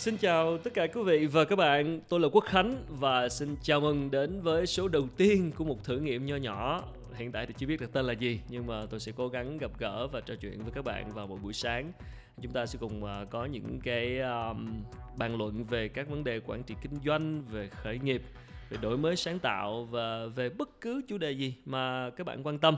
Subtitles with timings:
[0.00, 3.56] Xin chào tất cả quý vị và các bạn, tôi là Quốc Khánh và xin
[3.62, 6.82] chào mừng đến với số đầu tiên của một thử nghiệm nho nhỏ.
[7.14, 9.58] Hiện tại thì chưa biết được tên là gì nhưng mà tôi sẽ cố gắng
[9.58, 11.92] gặp gỡ và trò chuyện với các bạn vào một buổi sáng.
[12.42, 14.82] Chúng ta sẽ cùng à, có những cái um,
[15.16, 18.22] bàn luận về các vấn đề quản trị kinh doanh, về khởi nghiệp,
[18.70, 22.46] về đổi mới sáng tạo và về bất cứ chủ đề gì mà các bạn
[22.46, 22.76] quan tâm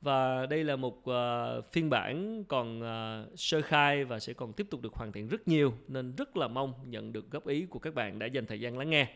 [0.00, 4.66] và đây là một uh, phiên bản còn uh, sơ khai và sẽ còn tiếp
[4.70, 7.78] tục được hoàn thiện rất nhiều nên rất là mong nhận được góp ý của
[7.78, 9.08] các bạn đã dành thời gian lắng nghe.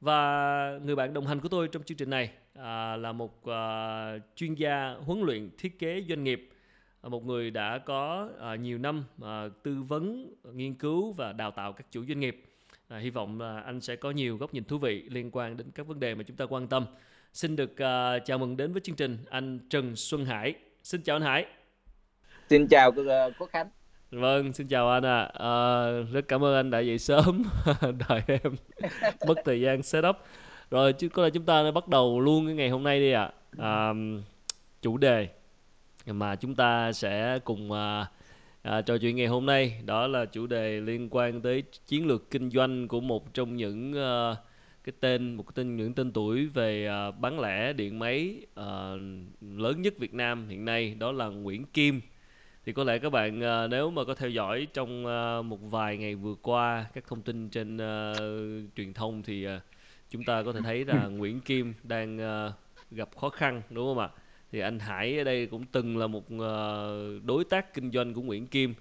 [0.00, 2.64] Và người bạn đồng hành của tôi trong chương trình này uh,
[3.00, 6.48] là một uh, chuyên gia huấn luyện thiết kế doanh nghiệp
[7.02, 9.28] à, một người đã có uh, nhiều năm uh,
[9.62, 12.44] tư vấn nghiên cứu và đào tạo các chủ doanh nghiệp.
[12.94, 15.70] Uh, hy vọng là anh sẽ có nhiều góc nhìn thú vị liên quan đến
[15.74, 16.86] các vấn đề mà chúng ta quan tâm.
[17.32, 20.54] Xin được uh, chào mừng đến với chương trình anh Trần Xuân Hải.
[20.82, 21.46] Xin chào anh Hải.
[22.50, 23.68] Xin chào uh, Quốc Khánh.
[24.10, 25.20] Vâng, xin chào anh ạ.
[25.20, 25.30] À.
[25.32, 27.42] À, rất cảm ơn anh đã dậy sớm
[28.08, 28.56] đợi em
[29.26, 30.16] mất thời gian setup.
[30.70, 33.32] Rồi chứ có lẽ chúng ta bắt đầu luôn cái ngày hôm nay đi ạ.
[33.58, 33.88] À.
[33.88, 33.92] À,
[34.82, 35.28] chủ đề
[36.06, 38.06] mà chúng ta sẽ cùng à,
[38.62, 42.30] à, trò chuyện ngày hôm nay đó là chủ đề liên quan tới chiến lược
[42.30, 44.36] kinh doanh của một trong những à,
[44.88, 49.00] cái tên một cái tên những tên tuổi về uh, bán lẻ điện máy uh,
[49.40, 52.00] lớn nhất Việt Nam hiện nay đó là Nguyễn Kim.
[52.64, 55.96] Thì có lẽ các bạn uh, nếu mà có theo dõi trong uh, một vài
[55.96, 59.62] ngày vừa qua các thông tin trên uh, truyền thông thì uh,
[60.10, 62.52] chúng ta có thể thấy là Nguyễn Kim đang uh,
[62.90, 64.08] gặp khó khăn đúng không ạ?
[64.52, 68.22] Thì anh Hải ở đây cũng từng là một uh, đối tác kinh doanh của
[68.22, 68.74] Nguyễn Kim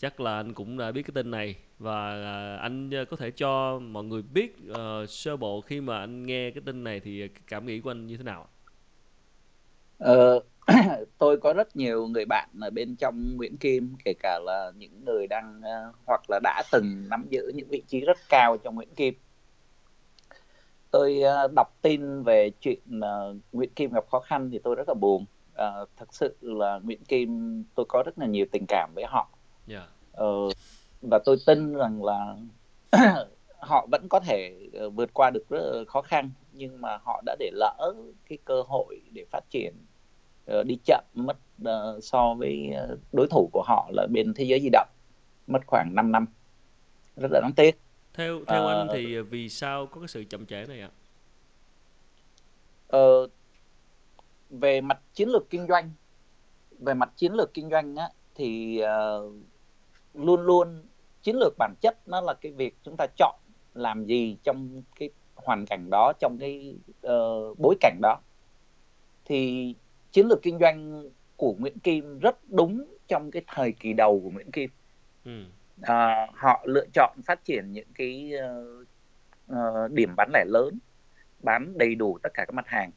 [0.00, 3.30] chắc là anh cũng đã biết cái tên này và à, anh à, có thể
[3.30, 7.28] cho mọi người biết uh, sơ bộ khi mà anh nghe cái tin này thì
[7.46, 8.48] cảm nghĩ của anh như thế nào?
[9.98, 10.40] Ờ,
[11.18, 15.04] tôi có rất nhiều người bạn ở bên trong Nguyễn Kim kể cả là những
[15.04, 18.74] người đang uh, hoặc là đã từng nắm giữ những vị trí rất cao trong
[18.74, 19.14] Nguyễn Kim.
[20.90, 24.88] Tôi uh, đọc tin về chuyện uh, Nguyễn Kim gặp khó khăn thì tôi rất
[24.88, 25.24] là buồn.
[25.52, 29.39] Uh, thật sự là Nguyễn Kim tôi có rất là nhiều tình cảm với họ.
[29.68, 29.88] Yeah.
[30.22, 30.52] Uh,
[31.02, 32.36] và tôi tin rằng là
[33.58, 37.36] họ vẫn có thể uh, vượt qua được rất khó khăn nhưng mà họ đã
[37.38, 37.94] để lỡ
[38.28, 39.74] cái cơ hội để phát triển
[40.52, 42.70] uh, đi chậm mất uh, so với
[43.12, 44.88] đối thủ của họ là bên thế giới di động
[45.46, 46.26] mất khoảng 5 năm
[47.16, 47.78] rất là đáng tiếc
[48.14, 50.90] theo theo uh, anh thì vì sao có cái sự chậm trễ này ạ?
[52.96, 53.30] Uh,
[54.50, 55.90] về mặt chiến lược kinh doanh
[56.78, 59.32] về mặt chiến lược kinh doanh á, thì uh,
[60.14, 60.82] luôn luôn
[61.22, 63.40] chiến lược bản chất nó là cái việc chúng ta chọn
[63.74, 66.74] làm gì trong cái hoàn cảnh đó trong cái
[67.06, 68.20] uh, bối cảnh đó.
[69.24, 69.74] Thì
[70.12, 74.30] chiến lược kinh doanh của Nguyễn Kim rất đúng trong cái thời kỳ đầu của
[74.30, 74.70] Nguyễn Kim.
[75.24, 75.44] Ừ.
[75.82, 78.86] à, họ lựa chọn phát triển những cái uh,
[79.52, 80.78] uh, điểm bán lẻ lớn
[81.42, 82.90] bán đầy đủ tất cả các mặt hàng.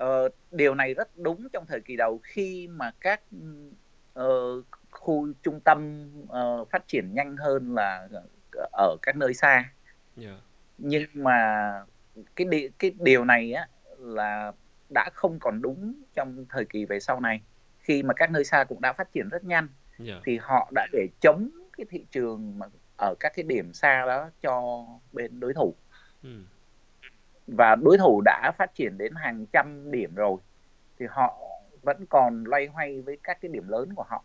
[0.00, 3.20] Uh, điều này rất đúng trong thời kỳ đầu khi mà các
[4.20, 8.08] uh, khu trung tâm uh, phát triển nhanh hơn là
[8.72, 9.70] ở các nơi xa yeah.
[10.16, 10.40] Dạ.
[10.78, 11.72] nhưng mà
[12.36, 14.52] cái đi, cái điều này á là
[14.94, 17.42] đã không còn đúng trong thời kỳ về sau này
[17.78, 20.08] khi mà các nơi xa cũng đã phát triển rất nhanh yeah.
[20.08, 20.20] Dạ.
[20.24, 22.66] thì họ đã để chống cái thị trường mà
[22.98, 25.74] ở các cái điểm xa đó cho bên đối thủ
[26.22, 26.30] ừ.
[27.56, 30.36] Và đối thủ đã phát triển đến hàng trăm điểm rồi
[30.98, 31.38] thì họ
[31.82, 34.24] vẫn còn loay hoay với các cái điểm lớn của họ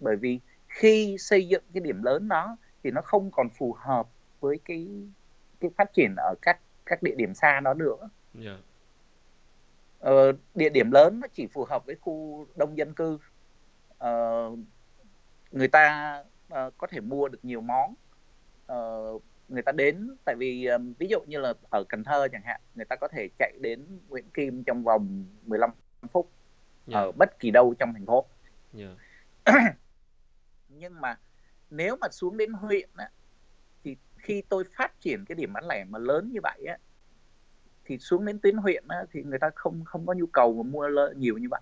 [0.00, 4.08] bởi vì khi xây dựng cái điểm lớn đó thì nó không còn phù hợp
[4.40, 4.88] với cái
[5.60, 8.10] cái phát triển ở các các địa điểm xa đó nữa yeah.
[8.34, 8.56] Dạ.
[9.98, 13.18] ờ, địa điểm lớn nó chỉ phù hợp với khu đông dân cư
[13.98, 14.50] ờ,
[15.50, 16.16] người ta
[16.52, 17.94] uh, có thể mua được nhiều món
[18.72, 22.42] uh, người ta đến tại vì um, ví dụ như là ở Cần Thơ chẳng
[22.44, 25.70] hạn người ta có thể chạy đến Nguyễn Kim trong vòng 15
[26.12, 26.30] phút
[26.86, 26.94] yeah.
[26.94, 27.00] Dạ.
[27.00, 28.26] ở bất kỳ đâu trong thành phố
[28.78, 28.96] yeah.
[29.46, 29.52] Dạ.
[30.68, 31.18] nhưng mà
[31.70, 33.10] nếu mà xuống đến huyện á,
[33.84, 36.78] thì khi tôi phát triển cái điểm bán lẻ mà lớn như vậy á,
[37.84, 40.70] thì xuống đến tuyến huyện á, thì người ta không không có nhu cầu mà
[40.70, 41.60] mua nhiều như vậy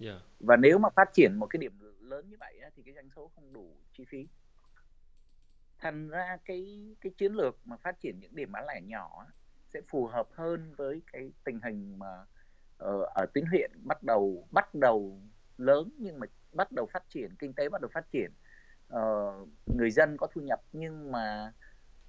[0.00, 0.14] yeah.
[0.14, 0.26] Dạ.
[0.40, 3.10] và nếu mà phát triển một cái điểm lớn như vậy á, thì cái doanh
[3.16, 4.26] số không đủ chi phí
[5.80, 9.26] thành ra cái cái chiến lược mà phát triển những điểm bán lẻ nhỏ
[9.74, 12.24] sẽ phù hợp hơn với cái tình hình mà
[12.78, 15.20] ở, ở tuyến huyện bắt đầu bắt đầu
[15.58, 18.30] lớn nhưng mà bắt đầu phát triển kinh tế bắt đầu phát triển.
[18.88, 19.32] Ờ,
[19.76, 21.52] người dân có thu nhập nhưng mà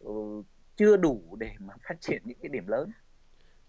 [0.04, 0.46] uh,
[0.76, 2.92] chưa đủ để mà phát triển những cái điểm lớn.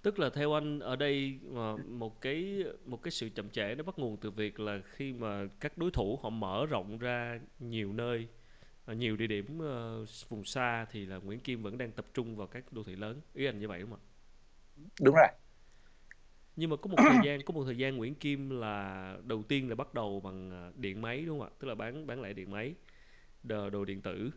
[0.02, 3.84] Tức là theo anh ở đây mà một cái một cái sự chậm trễ nó
[3.84, 7.92] bắt nguồn từ việc là khi mà các đối thủ họ mở rộng ra nhiều
[7.92, 8.28] nơi
[8.84, 12.36] ở nhiều địa điểm uh, vùng xa thì là Nguyễn Kim vẫn đang tập trung
[12.36, 13.20] vào các đô thị lớn.
[13.34, 14.08] Ý anh như vậy đúng không ạ?
[15.00, 15.28] Đúng rồi.
[16.56, 19.68] Nhưng mà có một thời gian có một thời gian Nguyễn Kim là đầu tiên
[19.68, 21.54] là bắt đầu bằng ờ, điện máy đúng không ạ?
[21.58, 22.74] Tức là bán bán lẻ điện máy
[23.42, 24.30] đồ, đồ điện tử.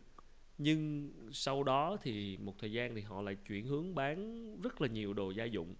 [0.57, 4.87] Nhưng sau đó thì một thời gian thì họ lại chuyển hướng bán rất là
[4.87, 5.75] nhiều đồ gia dụng.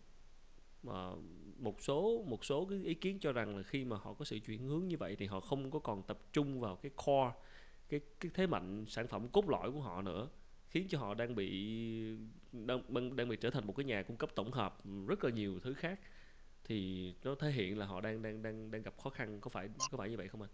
[0.84, 1.10] Mà
[1.58, 4.40] một số một số cái ý kiến cho rằng là khi mà họ có sự
[4.40, 7.32] chuyển hướng như vậy thì họ không có còn tập trung vào cái core
[7.90, 10.30] cái cái thế mạnh sản phẩm cốt lõi của họ nữa
[10.70, 11.50] khiến cho họ đang bị
[12.52, 14.78] đang đang bị trở thành một cái nhà cung cấp tổng hợp
[15.08, 16.00] rất là nhiều thứ khác
[16.64, 19.70] thì nó thể hiện là họ đang đang đang đang gặp khó khăn có phải
[19.92, 20.52] có phải như vậy không anh?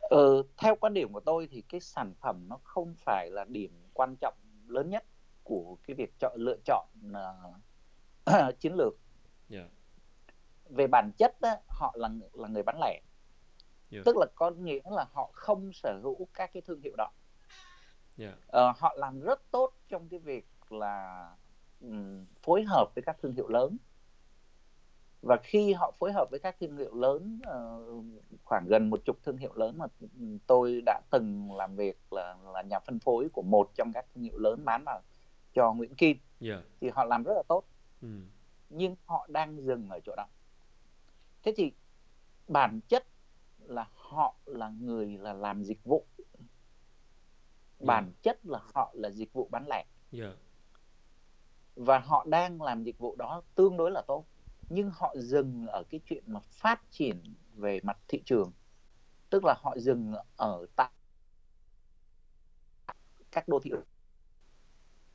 [0.00, 3.70] Ờ, theo quan điểm của tôi thì cái sản phẩm nó không phải là điểm
[3.94, 4.34] quan trọng
[4.66, 5.04] lớn nhất
[5.42, 6.86] của cái việc chọn lựa chọn
[8.30, 8.94] uh, chiến lược.
[9.50, 9.66] Yeah.
[10.70, 13.00] Về bản chất đó, họ là là người bán lẻ.
[13.92, 14.04] Yeah.
[14.04, 17.10] Tức là có nghĩa là họ không sở hữu các cái thương hiệu đó.
[18.18, 18.34] Yeah.
[18.34, 21.28] Uh, họ làm rất tốt trong cái việc là
[21.80, 23.76] um, phối hợp với các thương hiệu lớn
[25.22, 28.04] và khi họ phối hợp với các thương hiệu lớn uh,
[28.44, 29.86] khoảng gần một chục thương hiệu lớn mà
[30.46, 34.24] tôi đã từng làm việc là là nhà phân phối của một trong các thương
[34.24, 35.00] hiệu lớn bán vào
[35.54, 36.60] cho Nguyễn Kim yeah.
[36.80, 37.64] thì họ làm rất là tốt
[38.02, 38.08] ừ.
[38.70, 40.26] nhưng họ đang dừng ở chỗ đó
[41.42, 41.72] thế thì
[42.48, 43.06] bản chất
[43.66, 46.06] là họ là người là làm dịch vụ.
[47.80, 48.22] Bản yeah.
[48.22, 49.84] chất là họ là dịch vụ bán lẻ.
[50.12, 50.36] Yeah.
[51.76, 54.24] và họ đang làm dịch vụ đó tương đối là tốt.
[54.68, 58.52] Nhưng họ dừng ở cái chuyện mà phát triển về mặt thị trường.
[59.30, 60.90] Tức là họ dừng ở tại
[63.30, 63.70] các đô thị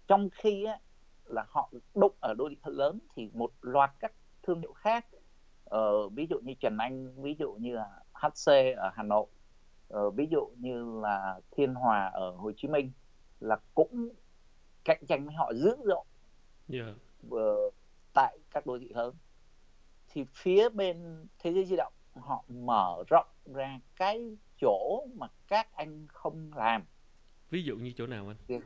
[0.08, 0.80] trong khi á,
[1.26, 4.14] là họ đụng ở đô thị lớn thì một loạt các
[4.44, 5.06] thương hiệu khác.
[5.76, 9.28] Uh, ví dụ như Trần Anh ví dụ như là HC ở Hà Nội.
[9.94, 12.92] Uh, ví dụ như là Thiên Hòa ở Hồ Chí Minh
[13.40, 14.10] là cũng
[14.86, 16.06] cạnh tranh với họ dữ dội
[16.74, 16.96] yeah.
[17.28, 17.74] uh,
[18.14, 19.16] tại các đô thị lớn.
[20.08, 25.74] Thì phía bên thế giới di động họ mở rộng ra cái chỗ mà các
[25.74, 26.86] anh không làm.
[27.50, 28.62] Ví dụ như chỗ nào anh?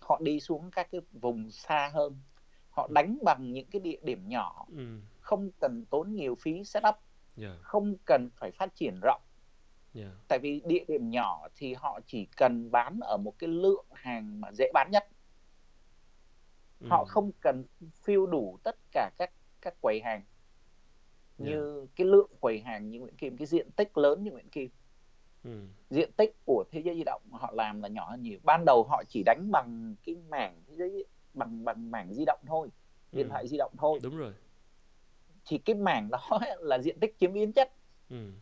[0.00, 2.20] Họ đi xuống các cái vùng xa hơn.
[2.70, 4.66] Họ đánh bằng những cái địa điểm nhỏ.
[4.76, 5.00] Ừ.
[5.20, 6.94] không cần tốn nhiều phí setup
[7.36, 7.60] yeah.
[7.62, 9.22] không cần phải phát triển rộng
[9.94, 10.12] yeah.
[10.28, 14.40] tại vì địa điểm nhỏ thì họ chỉ cần bán ở một cái lượng hàng
[14.40, 15.08] mà dễ bán nhất
[16.80, 16.86] ừ.
[16.90, 17.64] họ không cần
[18.02, 20.22] phiêu đủ tất cả các các quầy hàng
[21.38, 21.88] như yeah.
[21.96, 24.70] cái lượng quầy hàng như Nguyễn Kim cái diện tích lớn như Nguyễn Kim
[25.44, 25.66] ừ.
[25.90, 28.84] diện tích của thế giới di động họ làm là nhỏ hơn nhiều ban đầu
[28.84, 32.68] họ chỉ đánh bằng cái mảng thế giới bằng bằng mảng di động thôi
[33.12, 33.30] điện ừ.
[33.30, 34.32] thoại di động thôi đúng rồi
[35.46, 37.72] thì cái mảng đó là diện tích chiếm biến chất
[38.10, 38.32] ừ.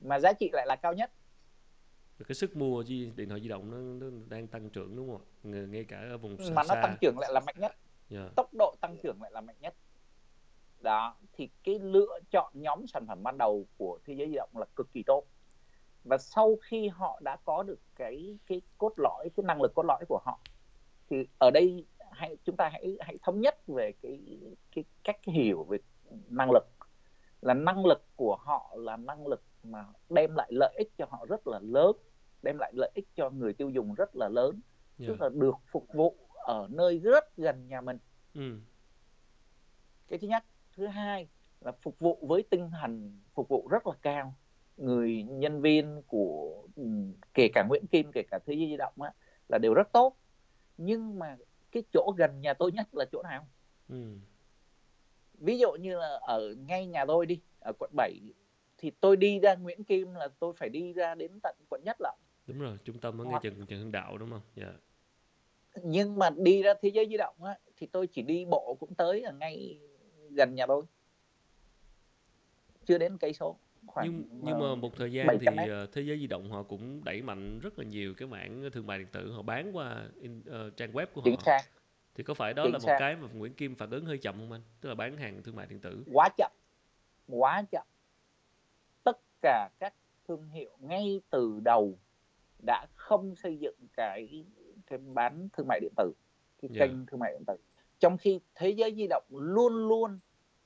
[0.00, 1.12] mà giá trị lại là cao nhất
[2.28, 2.82] cái sức mua
[3.16, 5.22] điện thoại di động nó, nó đang tăng trưởng đúng không
[5.54, 6.82] ạ ngay cả ở vùng xa mà nó xa.
[6.82, 7.72] tăng trưởng lại là mạnh nhất
[8.10, 8.34] yeah.
[8.36, 9.74] tốc độ tăng trưởng lại là mạnh nhất
[10.80, 14.50] đó thì cái lựa chọn nhóm sản phẩm ban đầu của thế giới di động
[14.54, 15.24] là cực kỳ tốt
[16.04, 19.82] và sau khi họ đã có được cái cái cốt lõi cái năng lực cốt
[19.86, 20.38] lõi của họ
[21.10, 21.84] thì ở đây
[22.16, 24.20] hãy chúng ta hãy hãy thống nhất về cái
[24.74, 25.78] cái cách hiểu về
[26.28, 26.66] năng lực.
[27.40, 31.26] Là năng lực của họ là năng lực mà đem lại lợi ích cho họ
[31.28, 31.96] rất là lớn
[32.42, 34.60] đem lại lợi ích cho người tiêu dùng rất là lớn
[34.98, 35.08] yeah.
[35.08, 37.98] tức là được phục vụ ở nơi rất gần nhà mình.
[38.34, 38.60] Ừ.
[40.08, 40.44] cái thứ nhất.
[40.76, 41.28] Thứ hai
[41.60, 44.34] là phục vụ với tinh thần phục vụ rất là cao.
[44.76, 46.82] Người nhân viên của ừ,
[47.34, 49.12] kể cả Nguyễn Kim kể cả Thế giới di động á,
[49.48, 50.16] là đều rất tốt.
[50.76, 51.36] Nhưng mà
[51.72, 53.48] cái chỗ gần nhà tôi nhất là chỗ nào?
[53.88, 54.18] Ừ.
[55.38, 58.20] ví dụ như là ở ngay nhà tôi đi ở quận 7
[58.78, 61.96] thì tôi đi ra Nguyễn Kim là tôi phải đi ra đến tận quận nhất
[62.00, 62.14] lận.
[62.46, 64.40] Đúng rồi trung tâm ở ngay Trần Trần Hưng Đạo đúng không?
[64.56, 64.64] Dạ.
[64.64, 64.80] Yeah.
[65.82, 68.94] nhưng mà đi ra thế giới di động á, thì tôi chỉ đi bộ cũng
[68.94, 69.80] tới ở ngay
[70.30, 70.84] gần nhà tôi.
[72.84, 75.68] Chưa đến cây số khoảng nhưng nhưng mà một thời gian thì mét.
[75.68, 78.86] Ờ, thế giới di động họ cũng đẩy mạnh rất là nhiều cái mảng thương
[78.86, 81.60] mại điện tử họ bán qua in, uh, trang web của họ xác.
[82.14, 82.96] thì có phải đó Chính là một xác.
[82.98, 85.56] cái mà Nguyễn Kim phản ứng hơi chậm không anh tức là bán hàng thương
[85.56, 86.52] mại điện tử quá chậm
[87.28, 87.86] quá chậm
[89.04, 89.94] tất cả các
[90.28, 91.98] thương hiệu ngay từ đầu
[92.66, 94.44] đã không xây dựng cái
[94.86, 96.12] cái bán thương mại điện tử
[96.62, 96.80] cái yeah.
[96.80, 96.86] Dạ.
[96.86, 97.56] kênh thương mại điện tử
[98.00, 100.18] trong khi thế giới di động luôn luôn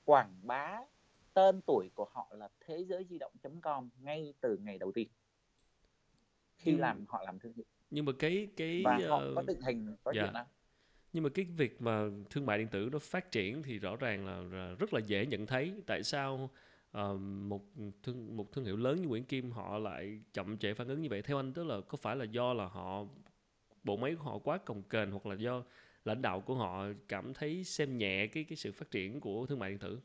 [0.05, 0.81] quảng bá
[1.41, 5.09] tên tuổi của họ là thế giới di động.com ngay từ ngày đầu tiên.
[6.57, 7.65] Khi nhưng, làm họ làm thương hiệu.
[7.91, 10.31] nhưng mà cái cái và họ có định hình có dạ.
[10.35, 10.47] đó.
[11.13, 14.27] Nhưng mà cái việc mà thương mại điện tử nó phát triển thì rõ ràng
[14.27, 15.75] là, là rất là dễ nhận thấy.
[15.87, 16.51] Tại sao
[16.99, 17.65] uh, một
[18.03, 21.09] thương một thương hiệu lớn như Nguyễn Kim họ lại chậm trễ phản ứng như
[21.09, 21.23] vậy?
[21.23, 23.05] Theo anh tức là có phải là do là họ
[23.85, 25.65] bộ máy của họ quá cồng kềnh hoặc là do
[26.05, 29.59] lãnh đạo của họ cảm thấy xem nhẹ cái cái sự phát triển của thương
[29.59, 30.01] mại điện tử?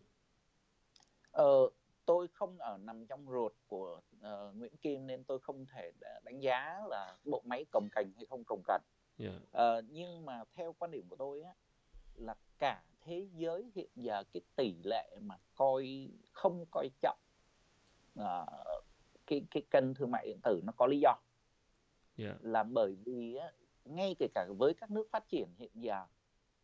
[1.36, 1.70] Ờ,
[2.06, 5.92] tôi không ở nằm trong ruột của uh, Nguyễn Kim nên tôi không thể
[6.24, 8.82] đánh giá là bộ máy cồng kềnh hay không cồng kềnh.
[9.18, 9.36] Yeah.
[9.36, 11.54] Uh, nhưng mà theo quan điểm của tôi á
[12.16, 17.20] là cả thế giới hiện giờ cái tỷ lệ mà coi không coi trọng
[18.20, 18.84] uh,
[19.28, 21.18] cái cái kênh thương mại điện tử nó có lý do.
[22.18, 22.38] Yeah.
[22.42, 23.52] Là bởi vì á,
[23.86, 26.06] ngay kể cả với các nước phát triển hiện giờ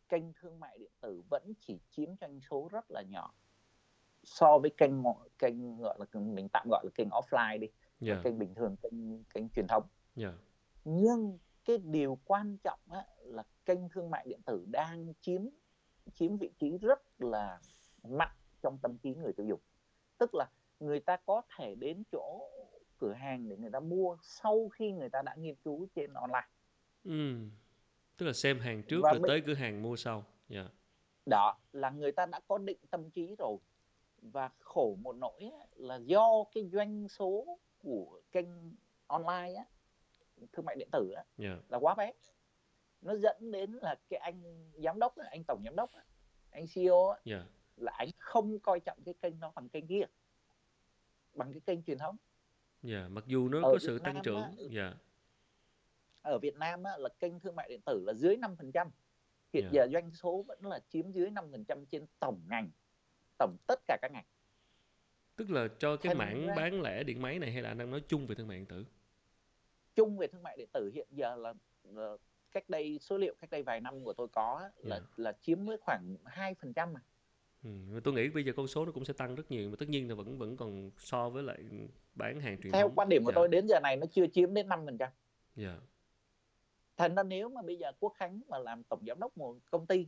[0.08, 3.34] kênh thương mại điện tử vẫn chỉ chiếm doanh số rất là nhỏ
[4.24, 4.92] so với kênh
[5.38, 7.68] kênh gọi là mình tạm gọi là kênh offline đi
[8.08, 8.24] yeah.
[8.24, 9.82] kênh bình thường kênh kênh truyền thống
[10.16, 10.34] yeah.
[10.84, 15.42] nhưng cái điều quan trọng á, là kênh thương mại điện tử đang chiếm
[16.14, 17.60] chiếm vị trí rất là
[18.02, 19.60] mạnh trong tâm trí người tiêu dùng
[20.18, 20.50] tức là
[20.80, 22.48] người ta có thể đến chỗ
[22.98, 26.48] cửa hàng để người ta mua sau khi người ta đã nghiên cứu trên online
[27.04, 27.34] ừ.
[28.16, 30.66] tức là xem hàng trước Và rồi tới cửa hàng mua sau yeah.
[30.66, 30.72] Dạ.
[31.26, 33.58] đó là người ta đã có định tâm trí rồi
[34.22, 38.46] và khổ một nỗi là do cái doanh số của kênh
[39.06, 39.64] online á,
[40.52, 41.58] thương mại điện tử á, yeah.
[41.58, 41.66] Dạ.
[41.68, 42.12] là quá bé
[43.02, 45.90] nó dẫn đến là cái anh giám đốc anh tổng giám đốc
[46.50, 47.20] anh CEO yeah.
[47.24, 47.44] Dạ.
[47.76, 50.02] là anh không coi trọng cái kênh đó bằng kênh kia
[51.34, 52.16] bằng cái kênh truyền thống
[52.82, 54.96] yeah, mặc dù nó ở có sự tăng trưởng á, yeah.
[56.22, 58.88] ở Việt Nam á, là kênh thương mại điện tử là dưới 5%
[59.52, 59.72] hiện yeah.
[59.72, 62.70] giờ doanh số vẫn là chiếm dưới 5% trên tổng ngành
[63.38, 64.24] tổng tất cả các ngành
[65.36, 66.54] tức là cho cái Thành mảng ra...
[66.54, 68.66] bán lẻ điện máy này hay là anh đang nói chung về thương mại điện
[68.66, 68.84] tử
[69.94, 72.16] chung về thương mại điện tử hiện giờ là, là
[72.52, 75.18] cách đây số liệu cách đây vài năm của tôi có là yeah.
[75.18, 77.00] là chiếm mới khoảng hai phần trăm mà
[77.64, 79.88] Ừ, tôi nghĩ bây giờ con số nó cũng sẽ tăng rất nhiều mà tất
[79.88, 81.58] nhiên là vẫn vẫn còn so với lại
[82.14, 82.94] bán hàng truyền theo thống.
[82.96, 83.34] quan điểm của yeah.
[83.34, 85.10] tôi đến giờ này nó chưa chiếm đến 5% phần trăm
[85.56, 85.78] yeah.
[86.96, 89.86] thành ra nếu mà bây giờ Quốc Khánh mà làm tổng giám đốc một công
[89.86, 90.06] ty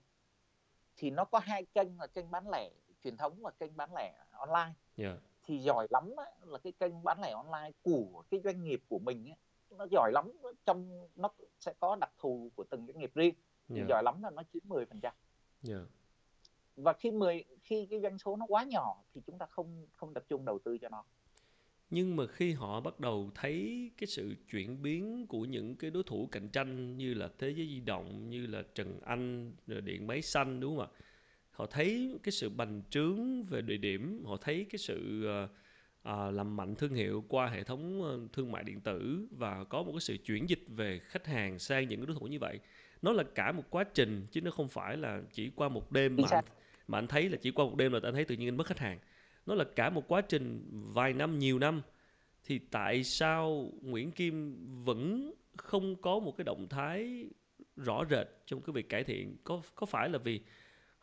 [0.97, 2.71] thì nó có hai kênh là kênh bán lẻ
[3.05, 5.19] truyền thống và kênh bán lẻ online yeah.
[5.43, 8.99] thì giỏi lắm á, là cái kênh bán lẻ online của cái doanh nghiệp của
[8.99, 9.37] mình á,
[9.79, 10.33] nó giỏi lắm
[10.67, 11.29] trong nó
[11.61, 13.35] sẽ có đặc thù của từng doanh nghiệp riêng
[13.75, 13.89] yeah.
[13.89, 15.15] giỏi lắm là nó chiếm 10 phần trăm
[15.69, 15.83] yeah.
[16.77, 20.15] và khi 10 khi cái doanh số nó quá nhỏ thì chúng ta không không
[20.15, 21.05] tập trung đầu tư cho nó
[21.91, 26.03] nhưng mà khi họ bắt đầu thấy cái sự chuyển biến của những cái đối
[26.03, 30.07] thủ cạnh tranh như là thế giới di động như là trần anh rồi điện
[30.07, 31.01] máy xanh đúng không ạ
[31.55, 35.27] họ thấy cái sự bành trướng về địa điểm họ thấy cái sự
[36.03, 39.83] à, làm mạnh thương hiệu qua hệ thống ờ, thương mại điện tử và có
[39.83, 42.59] một cái sự chuyển dịch về khách hàng sang những cái đối thủ như vậy.
[43.03, 46.17] Nó là cả một quá trình chứ nó không phải là chỉ qua một đêm
[46.17, 46.45] mà anh,
[46.89, 48.67] mà anh thấy là chỉ qua một đêm là anh thấy tự nhiên anh mất
[48.67, 48.99] khách hàng.
[49.47, 51.83] Nó là cả một quá trình vài năm nhiều năm.
[52.45, 57.29] Thì tại sao Nguyễn Kim vẫn không có một cái động thái
[57.77, 59.37] rõ rệt trong cái việc cải thiện?
[59.45, 60.41] Có có phải là vì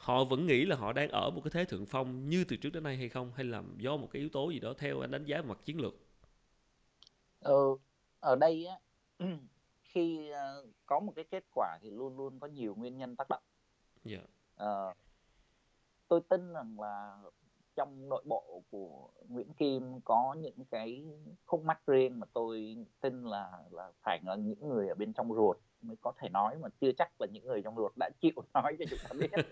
[0.01, 2.69] họ vẫn nghĩ là họ đang ở một cái thế thượng phong như từ trước
[2.69, 5.11] đến nay hay không hay là do một cái yếu tố gì đó theo anh
[5.11, 5.93] đánh giá mặt chiến lược
[7.39, 7.55] ờ,
[8.19, 8.79] ở đây á
[9.83, 13.29] khi uh, có một cái kết quả thì luôn luôn có nhiều nguyên nhân tác
[13.29, 13.43] động
[14.05, 14.23] yeah.
[14.59, 14.65] Dạ.
[14.65, 14.97] uh,
[16.07, 17.17] tôi tin rằng là
[17.75, 21.05] trong nội bộ của Nguyễn Kim có những cái
[21.45, 25.33] khúc mắc riêng mà tôi tin là là phải là những người ở bên trong
[25.33, 28.31] ruột mới có thể nói mà chưa chắc là những người trong ruột đã chịu
[28.53, 29.45] nói cho chúng ta biết.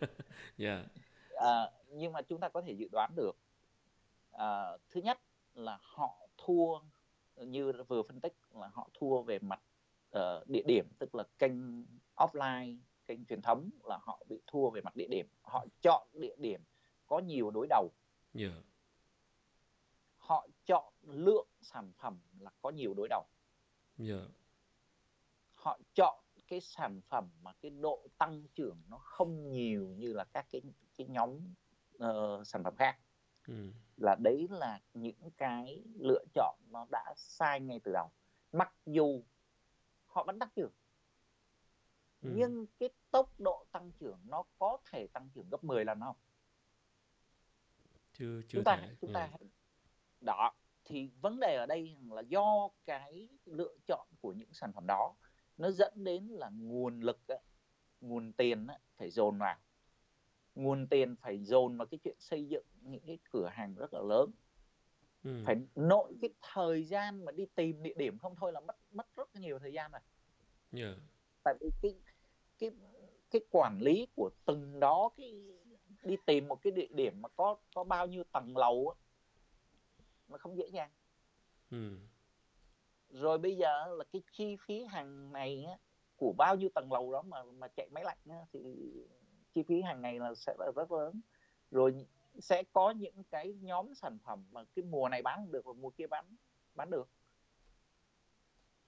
[0.57, 0.85] Yeah.
[1.35, 3.35] à, nhưng mà chúng ta có thể dự đoán được
[4.31, 5.19] à, thứ nhất
[5.53, 6.79] là họ thua
[7.35, 9.61] như vừa phân tích là họ thua về mặt
[10.17, 11.85] uh, địa điểm tức là kênh
[12.15, 12.77] offline
[13.09, 15.27] kênh truyền thống là họ bị thua về mặt địa điểm.
[15.41, 16.61] Họ chọn địa điểm
[17.07, 17.89] có nhiều đối đầu
[18.33, 18.53] yeah.
[20.17, 23.25] họ chọn lượng sản phẩm là có nhiều đối đầu
[23.97, 24.29] yeah
[25.59, 30.23] họ chọn cái sản phẩm mà cái độ tăng trưởng nó không nhiều như là
[30.23, 30.61] các cái
[30.97, 31.29] cái nhóm
[31.97, 32.99] uh, sản phẩm khác
[33.47, 33.71] ừ.
[33.97, 38.11] là đấy là những cái lựa chọn nó đã sai ngay từ đầu
[38.51, 39.23] mặc dù
[40.05, 40.71] họ vẫn tăng trưởng
[42.21, 42.29] ừ.
[42.35, 46.15] nhưng cái tốc độ tăng trưởng nó có thể tăng trưởng gấp 10 lần không
[48.19, 48.95] chưa chưa chúng ta thể.
[49.01, 49.29] chúng ta.
[49.39, 49.47] Ừ.
[50.21, 50.53] đó
[50.85, 55.15] thì vấn đề ở đây là do cái lựa chọn của những sản phẩm đó
[55.57, 57.19] nó dẫn đến là nguồn lực
[58.01, 59.57] nguồn tiền phải dồn vào
[60.55, 64.01] nguồn tiền phải dồn vào cái chuyện xây dựng những cái cửa hàng rất là
[64.01, 64.31] lớn
[65.23, 65.43] ừ.
[65.45, 69.15] phải nội cái thời gian mà đi tìm địa điểm không thôi là mất mất
[69.15, 70.01] rất nhiều thời gian rồi
[70.83, 70.97] yeah.
[71.43, 71.95] tại vì cái
[72.59, 72.71] cái
[73.31, 75.58] cái quản lý của từng đó cái
[76.01, 78.93] đi tìm một cái địa điểm mà có có bao nhiêu tầng lầu
[80.27, 80.91] nó không dễ dàng
[81.71, 81.97] ừ.
[83.09, 85.77] rồi bây giờ là cái chi phí hàng ngày á,
[86.15, 88.59] của bao nhiêu tầng lầu đó mà mà chạy máy lạnh á, thì
[89.53, 91.21] chi phí hàng ngày là sẽ là rất lớn
[91.71, 92.07] rồi
[92.39, 95.89] sẽ có những cái nhóm sản phẩm mà cái mùa này bán được và mùa
[95.89, 96.35] kia bán
[96.75, 97.09] bán được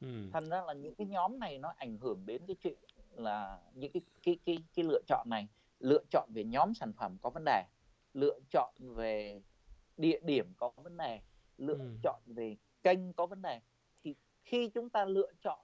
[0.01, 0.29] Ừ.
[0.33, 2.77] thành ra là những cái nhóm này nó ảnh hưởng đến cái chuyện
[3.11, 5.47] là những cái cái cái cái lựa chọn này
[5.81, 7.63] lựa chọn về nhóm sản phẩm có vấn đề
[8.13, 9.41] lựa chọn về
[9.97, 11.21] địa điểm có vấn đề
[11.57, 11.97] lựa Ừ.
[12.03, 13.61] chọn về kênh có vấn đề.
[14.03, 15.59] Thì khi chúng ta lựa chọn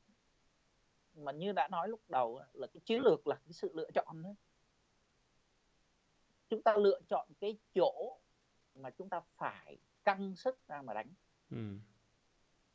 [1.14, 4.22] mà như đã nói lúc đầu là cái chiến lược là cái sự lựa chọn
[4.24, 4.34] đấy
[6.50, 8.20] chúng ta lựa chọn cái chỗ
[8.76, 11.14] mà chúng ta phải căng sức ra mà đánh.
[11.52, 11.58] Ừ.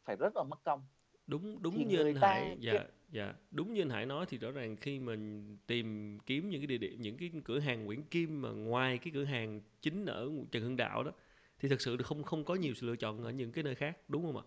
[0.04, 0.86] phải rất là mất công.
[1.26, 2.72] Đúng đúng Thì như người anh ta Hải dạ.
[2.72, 6.60] cái- dạ đúng như anh Hải nói thì rõ ràng khi mình tìm kiếm những
[6.60, 10.06] cái địa điểm những cái cửa hàng Nguyễn Kim mà ngoài cái cửa hàng chính
[10.06, 11.12] ở Trần Hưng Đạo đó
[11.58, 13.98] thì thật sự không không có nhiều sự lựa chọn ở những cái nơi khác
[14.08, 14.44] đúng không ạ?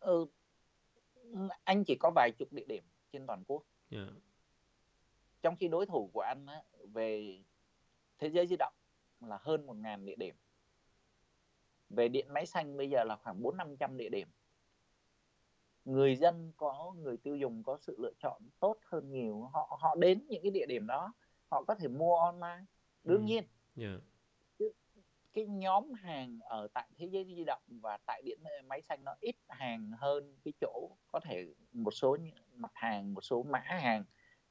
[0.00, 0.26] ừ,
[1.64, 4.06] anh chỉ có vài chục địa điểm trên toàn quốc Dạ.
[5.42, 7.38] trong khi đối thủ của anh á, về
[8.18, 8.74] thế giới di động
[9.20, 10.34] là hơn 1.000 địa điểm
[11.90, 14.28] về điện máy xanh bây giờ là khoảng 4 500 địa điểm
[15.90, 19.94] người dân có người tiêu dùng có sự lựa chọn tốt hơn nhiều họ họ
[19.94, 21.12] đến những cái địa điểm đó
[21.50, 22.64] họ có thể mua online
[23.04, 23.26] đương Ừ.
[23.26, 23.44] nhiên
[23.76, 23.98] Dạ.
[25.34, 29.12] cái nhóm hàng ở tại thế giới di động và tại điện máy xanh nó
[29.20, 32.16] ít hàng hơn cái chỗ có thể một số
[32.56, 34.04] mặt hàng một số mã hàng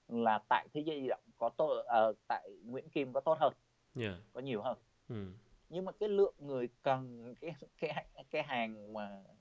[0.08, 3.54] là tại thế giới di động có tốt ờ, tại Nguyễn Kim có tốt hơn
[3.96, 4.20] Dạ.
[4.34, 4.78] có nhiều hơn
[5.10, 5.32] Ừ.
[5.70, 9.34] nhưng mà cái lượng người cần cái cái cái hàng mà ừ,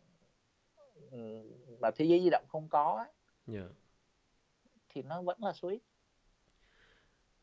[1.80, 3.06] mà thế giới di động không có á,
[3.46, 3.68] Dạ.
[4.88, 5.78] thì nó vẫn là ít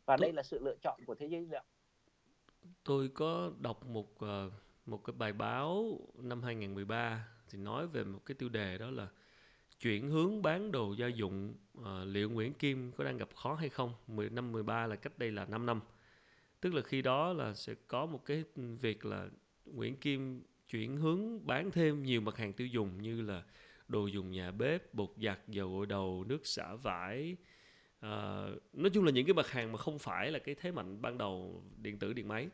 [0.05, 0.21] và Tốt.
[0.21, 1.65] đây là sự lựa chọn của thế giới di động
[2.83, 4.51] Tôi có đọc một ờ,
[4.85, 9.07] một cái bài báo năm 2013 thì nói về một cái tiêu đề đó là
[9.79, 13.69] chuyển hướng bán đồ gia dụng ờ, liệu Nguyễn Kim có đang gặp khó hay
[13.69, 13.93] không?
[14.07, 15.81] 10 năm 13 là cách đây là 5 năm.
[16.61, 19.27] Tức là khi đó là sẽ có một cái việc là
[19.65, 23.43] Nguyễn Kim chuyển hướng bán thêm nhiều mặt hàng tiêu dùng như là
[23.87, 27.37] đồ dùng nhà bếp, bột giặt, dầu gội đầu, nước xả vải.
[27.99, 31.01] à, nói chung là những cái mặt hàng mà không phải là cái thế mạnh
[31.01, 32.49] ban đầu điện tử điện máy.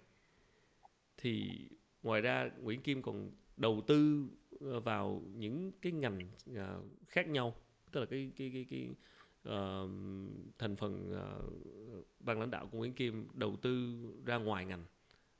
[1.18, 1.66] Thì
[2.04, 4.28] ngoài ra Nguyễn Kim còn đầu tư
[4.60, 6.20] ờ, vào những cái ngành
[6.56, 7.56] ờ, khác nhau,
[7.92, 8.90] tức là cái cái cái cái
[9.48, 9.90] uh,
[10.58, 14.86] thành phần uh, ban lãnh đạo của Nguyễn Kim đầu tư ra ngoài ngành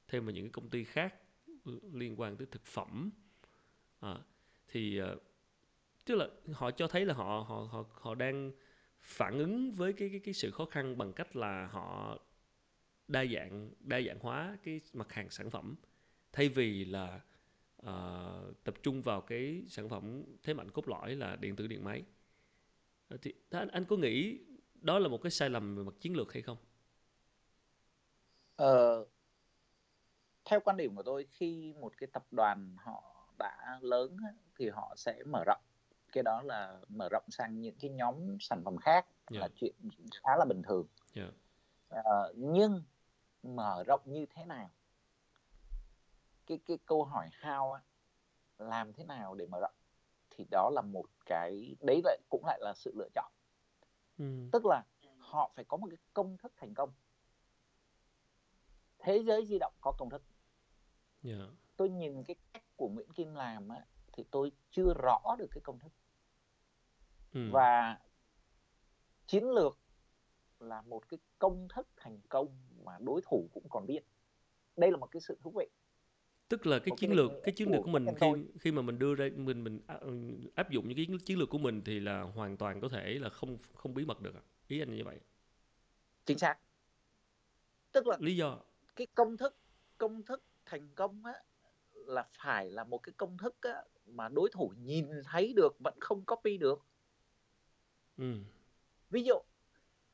[0.08, 1.16] thêm vào những cái công ty khác
[1.94, 3.12] liên quan tới thực phẩm
[4.00, 4.18] à,
[4.68, 5.16] thì à,
[6.06, 8.52] tức là họ cho thấy là họ họ họ họ đang
[9.02, 12.20] phản ứng với cái cái cái sự khó khăn bằng cách là họ
[13.08, 15.76] đa dạng đa dạng hóa cái mặt hàng sản phẩm
[16.34, 17.22] thay vì là
[17.82, 21.84] uh, tập trung vào cái sản phẩm thế mạnh cốt lõi là điện tử điện
[21.84, 22.04] máy
[23.10, 24.40] à, thì anh, anh có nghĩ
[24.82, 26.58] đó là một cái sai lầm về mặt chiến lược hay không?
[28.56, 29.06] Ờ,
[30.52, 33.04] theo quan điểm của tôi khi một cái tập đoàn họ
[33.40, 34.18] đã lớn
[34.58, 35.62] thì họ sẽ mở rộng.
[36.12, 39.40] Cái đó là mở rộng sang những cái nhóm sản phẩm khác Dạ.
[39.40, 39.76] là chuyện
[40.24, 40.88] khá là bình thường.
[41.16, 41.24] Dạ.
[41.90, 42.84] Ờ, nhưng
[43.44, 44.70] mở rộng như thế nào?
[46.48, 47.82] Cái cái câu hỏi how á,
[48.58, 49.74] làm thế nào để mở rộng?
[50.30, 53.32] Thì đó là một cái đấy lại cũng lại là sự lựa chọn.
[54.18, 54.50] Ừ.
[54.52, 54.84] tức là
[55.20, 56.92] họ phải có một cái công thức thành công.
[59.00, 60.22] Thế giới di động có công thức
[61.24, 61.36] Dạ.
[61.78, 65.62] tôi nhìn cái cách của Nguyễn Kim làm á thì tôi chưa rõ được cái
[65.64, 65.92] công thức.
[67.34, 67.50] Ừ.
[67.52, 68.00] và
[69.28, 69.78] chiến lược
[70.60, 72.48] là một cái công thức thành công
[72.84, 74.00] mà đối thủ cũng còn biết.
[74.78, 75.68] Đây là một cái sự thú vị.
[76.48, 78.72] Tức là cái một chiến cái lược cái chiến lược của mình khi nhân khi
[78.72, 80.00] mà mình đưa ra mình mình áp,
[80.56, 83.30] áp dụng những cái chiến lược của mình thì là hoàn toàn có thể là
[83.30, 84.34] không không bí mật được
[84.68, 85.20] ý anh như vậy.
[86.26, 86.58] Chính xác.
[87.92, 88.60] Tức là lý do.
[88.96, 89.56] cái công thức
[89.98, 91.34] công thức thành công á
[91.94, 95.98] là phải là một cái công thức á, mà đối thủ nhìn thấy được vẫn
[96.00, 96.86] không copy được.
[98.18, 98.34] Ừ.
[99.10, 99.36] Ví dụ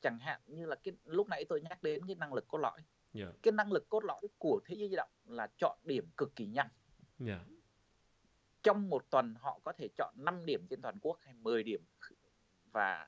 [0.02, 2.82] chẳng hạn như là cái lúc nãy tôi nhắc đến cái năng lực cốt lõi.
[3.14, 3.26] Dạ.
[3.42, 6.46] Cái năng lực cốt lõi của thế giới di động là chọn điểm cực kỳ
[6.46, 6.70] nhanh.
[7.20, 7.40] Dạ.
[8.64, 11.82] Trong một tuần họ có thể chọn 5 điểm trên toàn quốc hay 10 điểm
[12.72, 13.08] và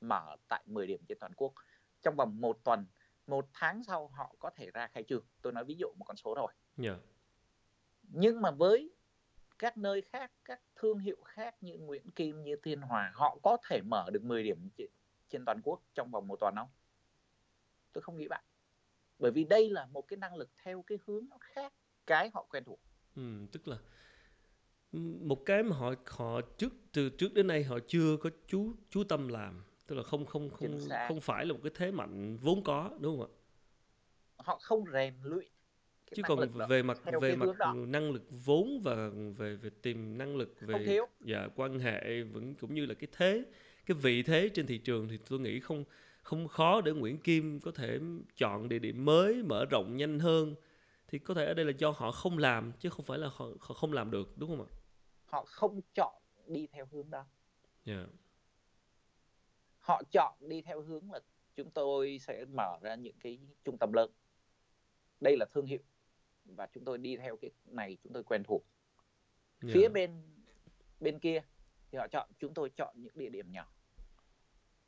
[0.00, 1.52] mở tại 10 điểm trên toàn quốc.
[2.02, 2.86] Trong vòng một tuần
[3.28, 5.24] một tháng sau họ có thể ra khai trương.
[5.42, 6.98] Tôi nói ví dụ một con số rồi dạ.
[8.02, 8.90] Nhưng mà với
[9.58, 13.56] các nơi khác các thương hiệu khác như Nguyễn Kim như Thiên Hòa họ có
[13.68, 14.90] thể mở được 10 điểm trên,
[15.28, 16.68] trên toàn quốc trong vòng một tuần không?
[17.92, 18.44] Tôi không nghĩ bạn
[19.18, 21.72] bởi vì đây là một cái năng lực theo cái hướng nó khác
[22.06, 22.80] cái họ quen thuộc.
[23.16, 23.78] Ừ, tức là
[25.20, 29.04] một cái mà họ họ trước từ trước đến nay họ chưa có chú chú
[29.04, 32.64] tâm làm tức là không không không không phải là một cái thế mạnh vốn
[32.64, 33.32] có đúng không ạ
[34.36, 35.48] họ không rèn luyện
[36.14, 40.54] chứ còn về mặt về mặt năng lực vốn và về về tìm năng lực
[40.60, 43.44] về dạ quan hệ vẫn cũng như là cái thế
[43.86, 45.84] cái vị thế trên thị trường thì tôi nghĩ không
[46.22, 47.98] không khó để Nguyễn Kim có thể
[48.36, 50.54] chọn địa điểm mới mở rộng nhanh hơn
[51.08, 53.46] thì có thể ở đây là do họ không làm chứ không phải là họ,
[53.60, 54.70] họ không làm được đúng không ạ?
[55.24, 57.24] Họ không chọn đi theo hướng đó.
[57.84, 58.08] Yeah.
[59.88, 59.94] Dạ.
[59.94, 61.20] Họ chọn đi theo hướng là
[61.54, 64.10] chúng tôi sẽ mở ra những cái trung tâm lớn.
[65.20, 65.82] Đây là thương hiệu
[66.44, 68.62] và chúng tôi đi theo cái này chúng tôi quen thuộc.
[69.62, 69.62] Yeah.
[69.62, 69.70] Dạ.
[69.74, 70.22] Phía bên
[71.00, 71.40] bên kia
[71.90, 73.72] thì họ chọn chúng tôi chọn những địa điểm nhỏ.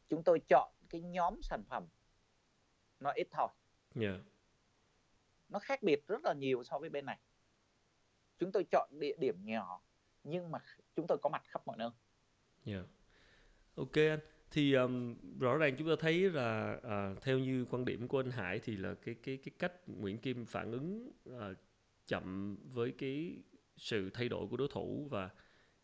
[0.08, 1.86] Chúng tôi chọn cái nhóm sản phẩm
[3.00, 3.48] nó ít thôi.
[3.94, 4.16] Yeah.
[4.16, 4.30] Dạ
[5.50, 7.18] nó khác biệt rất là nhiều so với bên này
[8.38, 9.82] chúng tôi chọn địa điểm nhỏ
[10.24, 10.58] nhưng mà
[10.96, 11.90] chúng tôi có mặt khắp mọi nơi
[12.64, 12.86] yeah.
[13.76, 18.08] ok anh thì um, rõ ràng chúng ta thấy là uh, theo như quan điểm
[18.08, 21.56] của anh Hải thì là cái cái cái cách Nguyễn Kim phản ứng uh,
[22.06, 23.36] chậm với cái
[23.76, 25.30] sự thay đổi của đối thủ và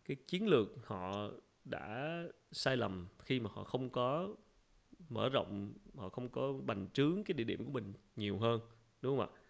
[0.05, 1.31] cái chiến lược họ
[1.65, 4.35] đã sai lầm khi mà họ không có
[5.09, 8.61] mở rộng họ không có bành trướng cái địa điểm của mình nhiều hơn
[9.03, 9.41] đúng không ạ?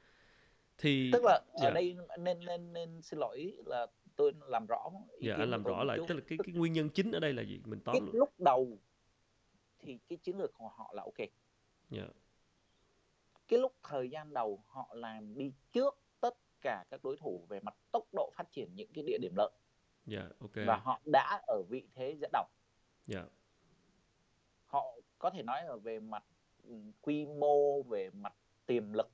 [0.78, 1.68] Thì tức là dạ.
[1.68, 5.84] ở đây nên nên nên xin lỗi là tôi làm rõ dạ anh làm rõ
[5.84, 7.60] lại tức là cái cái nguyên nhân chính ở đây là gì?
[7.64, 8.78] Mình tóm cái lúc đầu
[9.86, 11.28] thì cái chiến lược của họ là ok
[11.90, 12.06] dạ
[13.48, 17.60] cái lúc thời gian đầu họ làm đi trước tất cả các đối thủ về
[17.60, 19.50] mặt tốc độ phát triển những cái địa điểm lợi
[20.06, 22.44] dạ ok và họ đã ở vị thế dẫn đầu
[23.06, 23.24] dạ
[24.66, 24.84] họ
[25.18, 26.24] có thể nói ở về mặt
[26.62, 28.34] ừ, quy mô về mặt
[28.66, 29.10] tiềm lực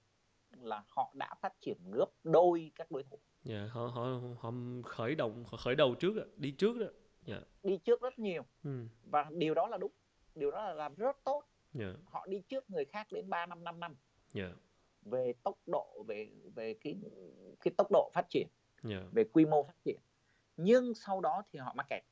[0.60, 3.18] là họ đã phát triển gấp đôi các đối thủ.
[3.44, 4.52] Dạ, yeah, họ họ họ
[4.84, 6.86] khởi động họ khởi đầu trước đi trước đó.
[7.26, 7.42] Yeah.
[7.62, 8.42] Đi trước rất nhiều.
[8.64, 8.86] Ừ.
[9.10, 9.92] Và điều đó là đúng.
[10.34, 11.44] Điều đó là làm rất tốt.
[11.72, 11.84] Dạ.
[11.84, 11.96] Yeah.
[12.04, 13.96] Họ đi trước người khác đến 3 năm 5 năm.
[14.32, 14.44] Dạ.
[14.44, 14.56] Yeah.
[15.02, 16.96] Về tốc độ về về cái
[17.60, 18.48] cái tốc độ phát triển.
[18.88, 19.02] Yeah.
[19.12, 20.00] Về quy mô phát triển.
[20.56, 22.02] Nhưng sau đó thì họ mắc kẹt.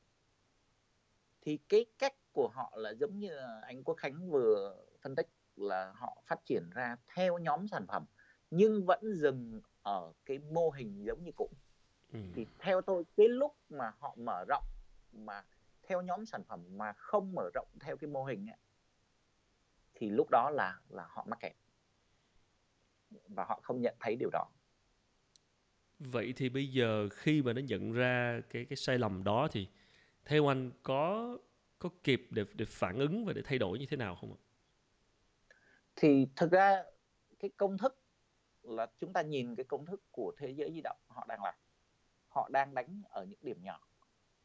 [1.41, 5.91] Thì cái cách của họ là giống như anh Quốc Khánh vừa phân tích là
[5.95, 8.05] họ phát triển ra theo nhóm sản phẩm
[8.51, 11.49] nhưng vẫn dừng ở cái mô hình giống như cũ
[12.13, 12.19] ừ.
[12.33, 14.65] thì theo tôi cái lúc mà họ mở rộng
[15.11, 15.43] mà
[15.91, 18.57] theo nhóm sản phẩm mà không mở rộng theo cái mô hình ấy,
[19.93, 21.55] thì lúc đó là là họ mắc kẹt.
[23.27, 24.47] Và họ không nhận thấy điều đó.
[25.99, 29.67] Vậy thì bây giờ khi mà nó nhận ra cái cái sai lầm đó thì
[30.25, 31.37] theo anh có
[31.79, 34.39] có kịp để để phản ứng và để thay đổi như thế nào không ạ?
[35.95, 36.83] Thì thực ra
[37.39, 38.01] cái công thức
[38.61, 41.55] là chúng ta nhìn cái công thức của thế giới di động họ đang làm.
[42.27, 43.87] Họ đang đánh ở những điểm nhỏ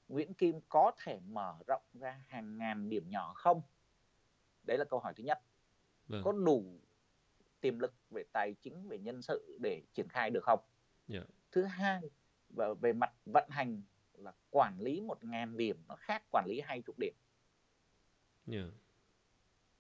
[0.09, 3.62] Nguyễn Kim có thể mở rộng ra hàng ngàn điểm nhỏ không
[4.66, 5.40] đấy là câu hỏi thứ nhất
[6.07, 6.23] vâng.
[6.25, 6.81] có đủ
[7.61, 10.61] tiềm lực về tài chính về nhân sự để triển khai được không
[11.09, 11.25] yeah.
[11.29, 11.35] Dạ.
[11.51, 12.01] thứ hai
[12.49, 16.61] và về mặt vận hành là quản lý một ngàn điểm nó khác quản lý
[16.61, 17.14] hai chục điểm
[18.53, 18.69] yeah.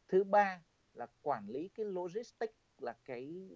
[0.08, 0.62] thứ ba
[0.94, 3.48] là quản lý cái logistics là cái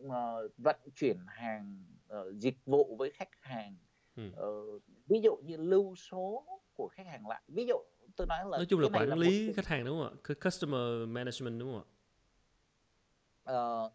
[0.00, 0.12] uh,
[0.58, 3.76] vận chuyển hàng uh, dịch vụ với khách hàng
[4.16, 4.22] ừ.
[4.28, 6.44] uh, ví dụ như lưu số
[6.76, 7.74] của khách hàng lại ví dụ
[8.16, 9.52] tôi nói là nói chung là quản lý một...
[9.56, 11.84] khách hàng đúng không ạ customer management đúng không
[13.44, 13.92] ạ uh,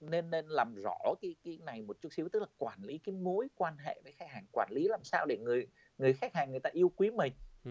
[0.00, 3.14] nên nên làm rõ cái cái này một chút xíu tức là quản lý cái
[3.14, 5.66] mối quan hệ với khách hàng quản lý làm sao để người
[5.98, 7.32] người khách hàng người ta yêu quý mình
[7.64, 7.70] ừ.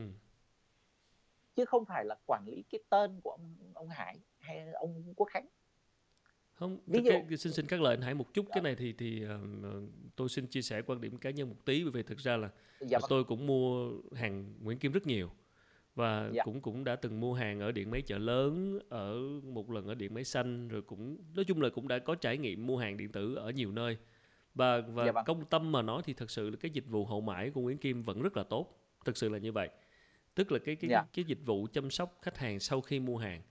[1.55, 5.27] chứ không phải là quản lý cái tên của ông ông Hải hay ông Quốc
[5.31, 5.47] Khánh
[6.59, 8.93] không ví dụ cái, xin xin các lời anh Hải một chút cái này thì
[8.93, 9.29] thì uh,
[10.15, 12.49] tôi xin chia sẻ quan điểm cá nhân một tí bởi vì thực ra là
[12.79, 12.99] dạ.
[12.99, 13.07] Vâng.
[13.09, 15.29] tôi cũng mua hàng Nguyễn Kim rất nhiều
[15.95, 16.43] và dạ.
[16.43, 19.95] cũng cũng đã từng mua hàng ở điện máy chợ lớn ở một lần ở
[19.95, 22.97] điện máy xanh rồi cũng nói chung là cũng đã có trải nghiệm mua hàng
[22.97, 23.97] điện tử ở nhiều nơi
[24.55, 25.25] và và dạ vâng.
[25.25, 27.77] công tâm mà nói thì thật sự là cái dịch vụ hậu mãi của Nguyễn
[27.77, 29.69] Kim vẫn rất là tốt thực sự là như vậy
[30.35, 31.01] tức là cái cái dạ.
[31.01, 33.41] cái, cái dịch vụ chăm sóc khách hàng sau khi mua hàng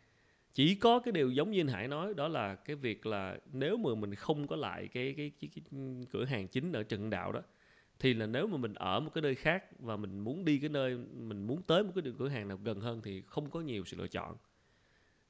[0.56, 3.76] chỉ có cái điều giống như anh Hải nói đó là cái việc là nếu
[3.76, 5.62] mà mình không có lại cái cái, cái, cái
[6.10, 7.40] cửa hàng chính ở Trần Đạo đó
[7.98, 10.68] thì là nếu mà mình ở một cái nơi khác và mình muốn đi cái
[10.68, 13.84] nơi mình muốn tới một cái cửa hàng nào gần hơn thì không có nhiều
[13.84, 14.36] sự lựa chọn.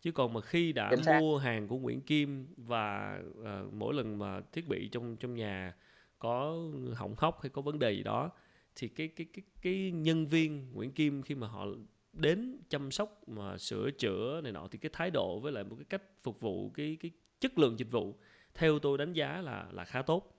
[0.00, 4.40] Chứ còn mà khi đã mua hàng của Nguyễn Kim và uh, mỗi lần mà
[4.52, 5.74] thiết bị trong trong nhà
[6.18, 6.56] có
[6.94, 8.30] hỏng hóc hay có vấn đề gì đó
[8.76, 11.66] thì cái cái cái cái nhân viên Nguyễn Kim khi mà họ
[12.16, 15.76] đến chăm sóc mà sửa chữa này nọ thì cái thái độ với lại một
[15.76, 18.16] cái cách phục vụ cái cái chất lượng dịch vụ
[18.54, 20.32] theo tôi đánh giá là là khá tốt.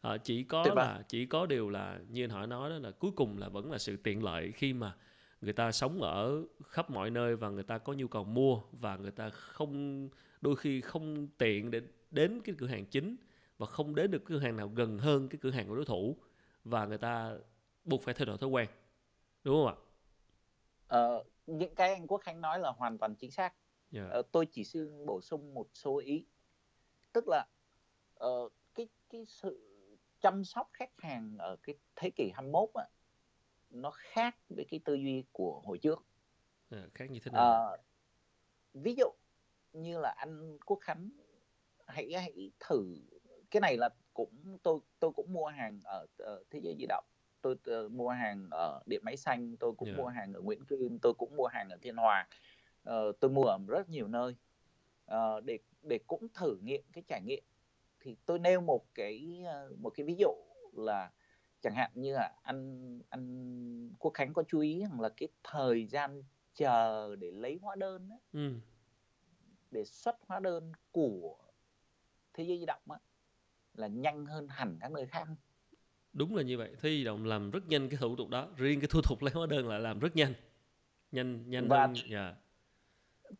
[0.00, 0.74] Ờ, chỉ có vời.
[0.76, 3.70] là chỉ có điều là như anh hỏi nói đó là cuối cùng là vẫn
[3.72, 4.96] là sự tiện lợi khi mà
[5.40, 8.96] người ta sống ở khắp mọi nơi và người ta có nhu cầu mua và
[8.96, 10.08] người ta không
[10.40, 13.16] đôi khi không tiện để đến cái cửa hàng chính
[13.58, 16.16] và không đến được cửa hàng nào gần hơn cái cửa hàng của đối thủ
[16.64, 17.36] và người ta
[17.84, 18.68] buộc phải thay đổi thói quen.
[19.44, 19.85] Đúng không ạ?
[20.88, 23.54] Ờ, những cái anh Quốc Khánh nói là hoàn toàn chính xác
[23.90, 24.08] Dạ.
[24.10, 26.26] Ờ, tôi chỉ xin bổ sung một số ý
[27.12, 27.46] tức là
[28.14, 29.60] ờ, cái cái sự
[30.20, 32.84] chăm sóc khách hàng ở cái thế kỷ 21 á,
[33.70, 36.04] nó khác với cái tư duy của hồi trước
[36.70, 37.42] Dạ, khác như thế nào?
[37.42, 37.76] Ờ,
[38.74, 39.06] ví dụ
[39.72, 41.10] như là anh Quốc Khánh
[41.86, 42.96] hãy hãy thử
[43.50, 47.04] cái này là cũng tôi tôi cũng mua hàng ở, ở thế giới di động
[47.46, 49.96] tôi ờ, mua hàng ở điện máy xanh tôi cũng Dạ.
[49.96, 52.28] mua hàng ở Nguyễn Kim tôi cũng mua hàng ở Thiên Hòa
[52.84, 54.36] Ờ, tôi mua ở rất nhiều nơi
[55.06, 57.44] Ờ, để để cũng thử nghiệm cái trải nghiệm
[58.00, 60.28] thì tôi nêu một cái ờ, một cái ví dụ
[60.72, 61.10] là
[61.60, 65.86] chẳng hạn như là anh anh Quốc Khánh có chú ý rằng là cái thời
[65.86, 66.22] gian
[66.54, 68.52] chờ để lấy hóa đơn á, Ừ.
[69.70, 71.36] để xuất hóa đơn của
[72.34, 72.98] thế giới di động á,
[73.74, 75.28] là nhanh hơn hẳn các nơi khác
[76.16, 76.70] Đúng là như vậy.
[76.80, 78.48] Thế di động làm rất nhanh cái thủ tục đó.
[78.56, 80.34] Riêng cái thủ tục lấy hóa đơn là làm rất nhanh.
[81.12, 81.94] Nhanh nhanh Và- hơn.
[82.10, 82.34] Dạ.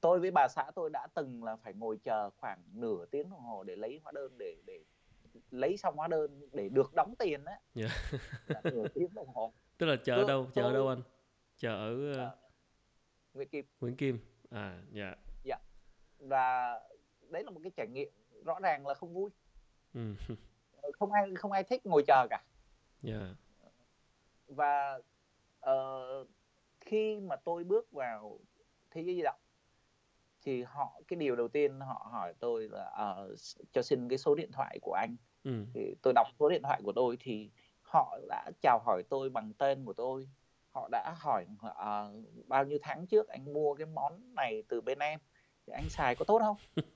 [0.01, 3.41] tôi với bà xã tôi đã từng là phải ngồi chờ khoảng nửa tiếng đồng
[3.41, 4.85] hồ để lấy hóa đơn để để
[5.51, 7.89] lấy xong hóa đơn để được đóng tiền á Dạ.
[8.47, 10.47] là nửa tiếng đồng hồ Tức là chờ ở Tôi- đâu?
[10.55, 11.03] Chờ ở tôi- đâu anh?
[11.57, 12.37] Chờ ở ờ, Ờ.
[13.35, 14.19] Nguyễn Kim Nguyễn Kim.
[14.51, 15.15] À dạ.
[16.19, 16.75] và
[17.31, 18.09] đấy là một cái trải nghiệm
[18.45, 19.31] rõ ràng là không vui
[19.95, 20.01] Ừ.
[20.99, 22.43] không ai không ai thích ngồi chờ cả
[23.03, 23.35] Dạ.
[24.49, 25.01] và
[25.61, 26.25] ờ,
[26.81, 28.39] khi mà tôi bước vào
[28.91, 29.41] thế giới di động
[30.43, 33.35] thì họ cái điều đầu tiên họ hỏi tôi là ờ,
[33.73, 35.65] cho xin cái số điện thoại của anh Ừ.
[35.75, 37.51] thì tôi đọc số điện thoại của tôi thì
[37.83, 40.29] họ đã chào hỏi tôi bằng tên của tôi
[40.71, 42.13] họ đã hỏi ờ,
[42.47, 45.21] bao nhiêu tháng trước anh mua cái món này từ bên em
[45.67, 46.57] thì anh xài có tốt không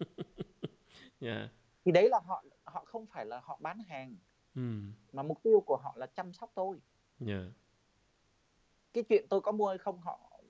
[1.20, 1.48] Dạ.
[1.84, 4.16] thì đấy là họ họ không phải là họ bán hàng
[4.60, 4.80] Ừ.
[5.12, 6.78] mà mục tiêu của họ là chăm sóc tôi
[7.20, 7.40] Dạ.
[8.92, 10.40] cái chuyện tôi có mua hay không họ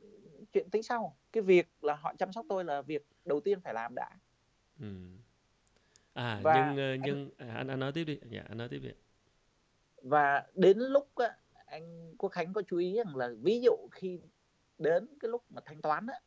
[0.53, 3.75] chuyện tính sau cái việc là họ chăm sóc tôi là việc đầu tiên phải
[3.75, 4.11] làm đã
[4.81, 4.87] Ừ.
[6.13, 8.21] À Và nhưng ờ, anh- nhưng à, anh anh nói tiếp đi.
[8.31, 8.91] Dạ anh nói tiếp đi.
[10.03, 14.21] và đến lúc á, anh Quốc Khánh có chú ý rằng là ví dụ khi
[14.79, 16.21] đến cái lúc mà thanh toán á,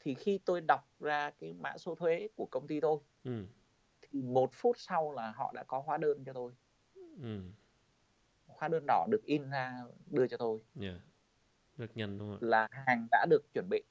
[0.00, 3.44] thì khi tôi đọc ra cái mã số thuế của công ty tôi Ừ.
[4.02, 6.52] thì một phút sau là họ đã có hóa đơn cho tôi
[7.22, 7.40] Ừ.
[8.46, 11.00] hóa đơn đỏ được in ra đưa cho tôi Dạ.
[11.76, 13.82] Rất nhanh đúng không là hàng đã được chuẩn bị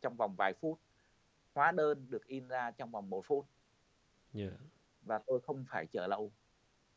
[0.00, 0.80] trong vòng vài phút
[1.54, 3.46] hóa đơn được in ra trong vòng một phút
[4.32, 4.50] Dạ.
[5.02, 6.32] và tôi không phải chờ lâu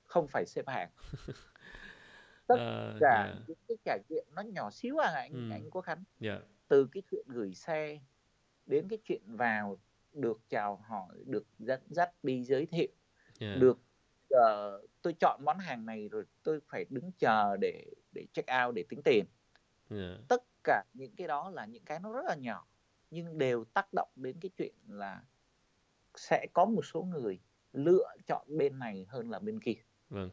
[0.04, 0.90] không phải xếp hàng
[2.48, 3.44] tất Ờ, cả dạ.
[3.48, 5.50] những cái trải nghiệm nó nhỏ xíu à anh Ừ.
[5.52, 6.40] anh Quốc Khánh Dạ.
[6.68, 8.00] từ cái chuyện gửi xe
[8.66, 9.78] đến cái chuyện vào
[10.14, 12.88] được chào hỏi được dẫn dắt đi giới thiệu
[13.40, 13.56] Dạ.
[13.60, 13.80] được
[14.36, 18.76] ờ, tôi chọn món hàng này rồi tôi phải đứng chờ để để check out
[18.76, 19.26] để tính tiền
[19.90, 20.18] Dạ.
[20.28, 22.68] tất cả những cái đó là những cái nó rất là nhỏ
[23.12, 25.22] nhưng đều tác động đến cái chuyện là
[26.16, 27.40] sẽ có một số người
[27.74, 29.76] lựa chọn bên này hơn là bên kia
[30.10, 30.30] Vâng,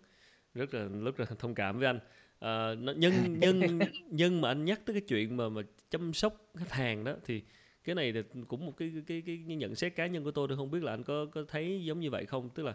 [0.55, 2.01] rất là rất là thông cảm với anh.
[2.39, 6.71] À, nhân nhân nhân mà anh nhắc tới cái chuyện mà mà chăm sóc khách
[6.73, 7.43] hàng đó thì
[7.85, 10.49] cái này là cũng một cái cái cái, cái nhận xét cá nhân của tôi
[10.49, 12.75] tôi không biết là anh có có thấy giống như vậy không tức là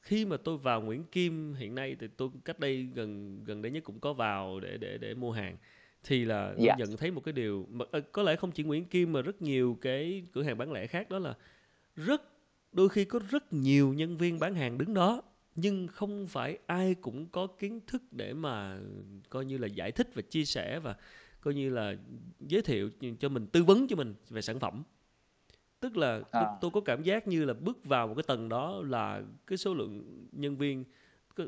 [0.00, 3.72] khi mà tôi vào Nguyễn Kim hiện nay thì tôi cách đây gần gần đây
[3.72, 5.56] nhất cũng có vào để để để mua hàng
[6.04, 6.74] thì là tôi Dạ.
[6.78, 9.42] nhận thấy một cái điều mà ờ, có lẽ không chỉ Nguyễn Kim mà rất
[9.42, 11.34] nhiều cái cửa hàng bán lẻ khác đó là
[11.96, 12.22] rất
[12.72, 15.22] đôi khi có rất nhiều nhân viên bán hàng đứng đó
[15.54, 18.78] nhưng không phải ai cũng có kiến thức để mà
[19.28, 20.96] coi như là giải thích và chia sẻ và
[21.40, 21.96] coi như là
[22.40, 24.82] giới thiệu cho mình tư vấn cho mình về sản phẩm
[25.80, 26.56] tức là tôi, À.
[26.60, 29.74] tôi có cảm giác như là bước vào một cái tầng đó là cái số
[29.74, 30.84] lượng nhân viên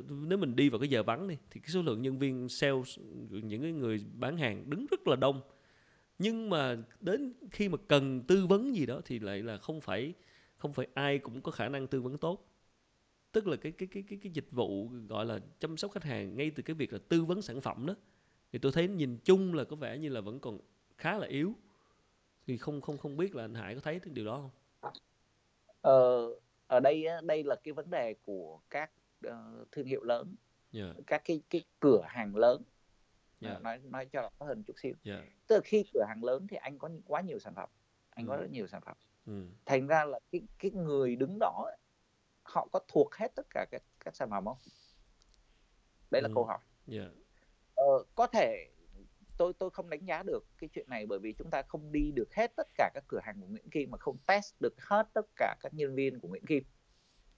[0.09, 2.99] nếu mình đi vào cái giờ vắng đi thì cái số lượng nhân viên sales
[3.31, 5.41] những cái người bán hàng đứng rất là đông.
[6.19, 10.15] Nhưng mà đến khi mà cần tư vấn gì đó thì lại là không phải
[10.57, 12.49] không phải ai cũng có khả năng tư vấn tốt.
[13.33, 16.37] Tức là cái cái cái cái cái dịch vụ gọi là chăm sóc khách hàng
[16.37, 17.95] ngay từ cái việc là tư vấn sản phẩm đó
[18.53, 20.59] thì tôi thấy nhìn chung là có vẻ như là vẫn còn
[20.97, 21.55] khá là yếu
[22.47, 24.51] thì không không không biết là anh Hải có thấy cái điều đó
[24.83, 24.93] không?
[25.81, 26.29] Ờ,
[26.67, 28.91] ở đây đây là cái vấn đề của các
[29.23, 30.35] ờ, thương hiệu lớn.
[30.73, 30.95] Dạ.
[31.07, 32.63] Các cái cái cửa hàng lớn.
[33.41, 33.59] Dạ.
[33.59, 34.95] nói nói cho rõ hơn chút xíu.
[35.05, 35.25] Dạ.
[35.47, 37.69] Tức là khi cửa hàng lớn thì anh có quá nhiều sản phẩm.
[38.11, 38.41] Anh có Ừ.
[38.41, 38.97] rất nhiều sản phẩm.
[39.27, 39.47] Ừ.
[39.67, 41.71] Thành ra là cái cái người đứng đó
[42.43, 44.59] họ có thuộc hết tất cả các các sản phẩm không?
[46.11, 46.33] Đấy là Ừ.
[46.35, 46.59] câu hỏi.
[46.87, 47.05] Dạ.
[47.75, 48.71] ờ, có thể
[49.43, 52.11] tôi tôi không đánh giá được cái chuyện này bởi vì chúng ta không đi
[52.15, 55.09] được hết tất cả các cửa hàng của Nguyễn Kim mà không test được hết
[55.15, 56.63] tất cả các nhân viên của Nguyễn Kim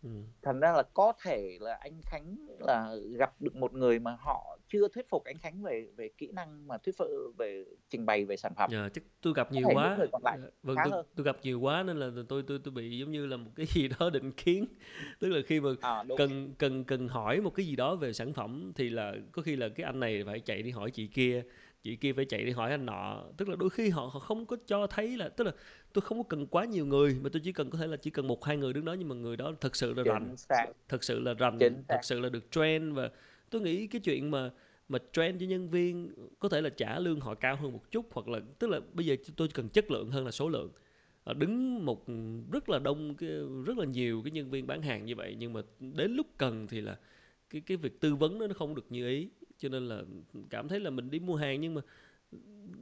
[0.02, 0.10] Ừ.
[0.42, 4.58] thành ra là có thể là anh Khánh là gặp được một người mà họ
[4.68, 8.24] chưa thuyết phục anh Khánh về về kỹ năng mà thuyết phục về trình bày
[8.24, 9.94] về sản phẩm Dạ, chắc tôi gặp nhiều quá.
[9.98, 11.06] người còn lại Dạ, Vâng, tôi, hơn.
[11.16, 13.66] tôi gặp nhiều quá nên là tôi tôi tôi bị giống như là một cái
[13.66, 14.66] gì đó định kiến.
[15.20, 18.32] Tức là khi mà à, cần cần cần hỏi một cái gì đó về sản
[18.32, 21.42] phẩm thì là có khi là cái anh này phải chạy đi hỏi chị kia
[21.84, 23.24] chị kia phải chạy đi hỏi anh nọ.
[23.36, 25.52] Tức là đôi khi họ họ không có cho thấy là tức là
[25.92, 28.10] tôi không có cần quá nhiều người mà tôi chỉ cần có thể là chỉ
[28.10, 30.36] cần một hai người đứng đó nhưng mà người đó thật sự là rành.
[30.36, 30.66] xác.
[30.88, 33.10] Thật sự là rành thật sự là được trend và
[33.50, 34.50] tôi nghĩ cái chuyện mà
[34.88, 38.06] mà trend cho nhân viên có thể là trả lương họ cao hơn một chút
[38.12, 40.70] hoặc là tức là bây giờ tôi cần chất lượng hơn là số lượng.
[41.24, 42.04] Ờ, đứng một
[42.52, 43.30] rất là đông cái
[43.66, 46.66] rất là nhiều cái nhân viên bán hàng như vậy nhưng mà đến lúc cần
[46.66, 46.96] thì là
[47.50, 50.02] cái cái việc tư vấn nó không được như ý cho nên là
[50.50, 51.80] cảm thấy là mình đi mua hàng nhưng mà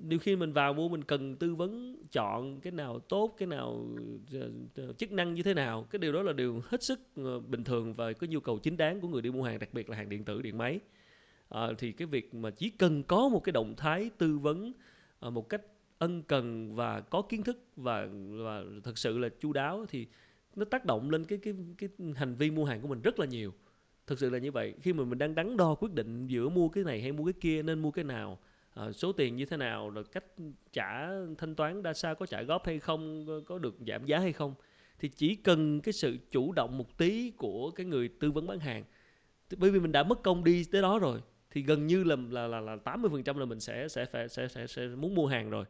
[0.02, 3.87] nhiều khi mình vào mua mình cần tư vấn chọn cái nào tốt cái nào
[4.32, 5.87] ờ, ờ, chức năng như thế nào.
[5.90, 8.76] Cái điều đó là điều hết sức ờ, bình thường và có nhu cầu chính
[8.76, 10.80] đáng của người đi mua hàng đặc biệt là hàng điện tử điện máy.
[11.48, 14.72] À, thì cái việc mà chỉ cần có một cái động thái tư vấn
[15.20, 15.62] à, một cách
[15.98, 20.06] ân cần và có kiến thức và và thật sự là chu đáo thì
[20.56, 23.26] nó tác động lên cái cái cái hành vi mua hàng của mình rất là
[23.26, 23.52] nhiều
[24.06, 24.74] thực sự là như vậy.
[24.82, 27.32] Khi mà mình đang đắn đo quyết định giữa mua cái này hay mua cái
[27.40, 28.38] kia nên mua cái nào
[28.74, 30.24] à, số tiền như thế nào rồi cách
[30.72, 34.18] trả thanh toán đa sao có trả góp hay không có- có được giảm giá
[34.18, 34.54] hay không
[34.98, 38.58] thì chỉ cần cái sự chủ động một tí của cái người tư vấn bán
[38.58, 38.84] hàng.
[39.56, 42.46] Bởi vì mình đã mất công đi tới đó rồi thì gần như là là
[42.46, 45.14] là là tám mươi phần trăm là mình sẽ sẽ phải sẽ, sẽ sẽ muốn
[45.14, 45.64] mua hàng rồi.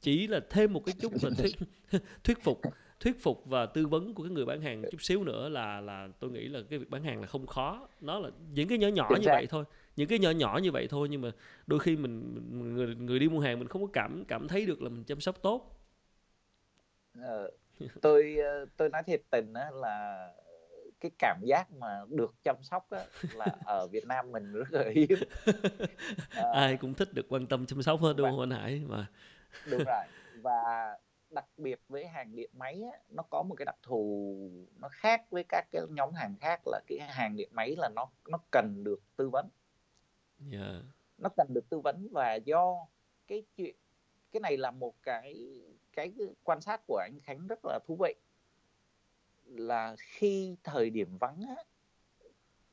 [0.00, 1.56] Chỉ là thêm một cái chút là thuyết
[2.24, 2.60] thuyết phục
[3.00, 6.08] thuyết phục và tư vấn của cái người bán hàng chút xíu nữa là là
[6.20, 7.88] tôi nghĩ là cái việc bán hàng là không khó.
[8.00, 9.32] Nó là những cái nhỏ nhỏ Chính như xác.
[9.32, 9.64] vậy thôi.
[9.96, 11.30] Những cái nhỏ nhỏ như vậy thôi nhưng mà
[11.66, 14.66] đôi khi mình, mình người người đi mua hàng mình không có cảm cảm thấy
[14.66, 15.74] được là mình chăm sóc tốt.
[17.22, 17.50] Ờ,
[18.00, 20.28] tôi ờ, tôi nói thiệt tình á là
[21.00, 24.84] cái cảm giác mà được chăm sóc á là ở Việt Nam mình rất là
[24.94, 25.24] hiếm.
[26.50, 28.82] Ai cũng thích được quan tâm chăm sóc hết đúng không anh Hải?
[28.88, 29.06] Mà
[29.64, 30.04] đúng rồi.
[30.32, 30.52] Và
[31.30, 34.36] đặc biệt với hàng điện máy á, nó có một cái đặc thù
[34.80, 38.10] nó khác với các cái nhóm hàng khác là cái hàng điện máy là nó
[38.28, 39.48] nó cần được tư vấn
[40.52, 40.84] yeah.
[41.18, 42.86] nó cần được tư vấn và do
[43.26, 43.76] cái chuyện
[44.32, 45.60] cái này là một cái
[45.92, 46.12] cái
[46.44, 48.14] quan sát của anh Khánh rất là thú vị
[49.44, 51.64] là khi thời điểm vắng á,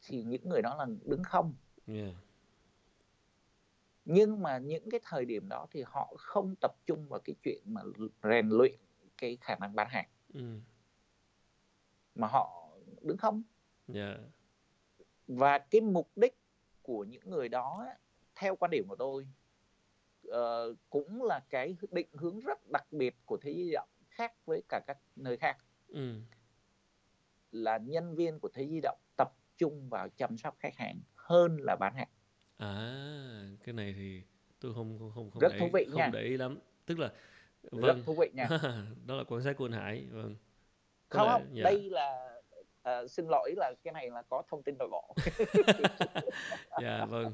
[0.07, 1.53] thì những người đó là đứng không
[1.87, 2.15] Yeah.
[4.05, 7.61] Nhưng mà những cái thời điểm đó thì họ không tập trung vào cái chuyện
[7.65, 7.81] mà
[8.23, 8.75] rèn luyện
[9.17, 10.59] cái khả năng bán hàng Ừ.
[12.15, 12.69] mà họ
[13.01, 13.43] đứng không
[13.93, 14.19] Yeah.
[15.27, 16.37] và cái mục đích
[16.81, 17.85] của những người đó
[18.35, 19.27] theo quan điểm của tôi
[20.27, 24.33] ờ, cũng là cái định hướng rất đặc biệt của thế giới di động khác
[24.45, 26.19] với cả các nơi khác Ừ.
[27.51, 30.99] là nhân viên của thế giới di động tập trung vào chăm sóc khách hàng
[31.15, 32.09] hơn là bán hàng
[32.57, 34.21] À, cái này thì
[34.59, 36.09] tôi không không không không Rất để thú vị không nha.
[36.13, 36.59] để ý lắm.
[36.85, 37.11] Tức là
[37.61, 38.47] rất vâng, thú vị nha
[39.05, 40.05] đó là quan sát của anh Hải.
[40.11, 40.35] Vâng.
[41.09, 41.63] Có không lẽ- không dạ.
[41.63, 42.31] đây là
[42.81, 45.15] ờ, xin lỗi là cái này là có thông tin nội bộ
[46.81, 47.33] Dạ vâng.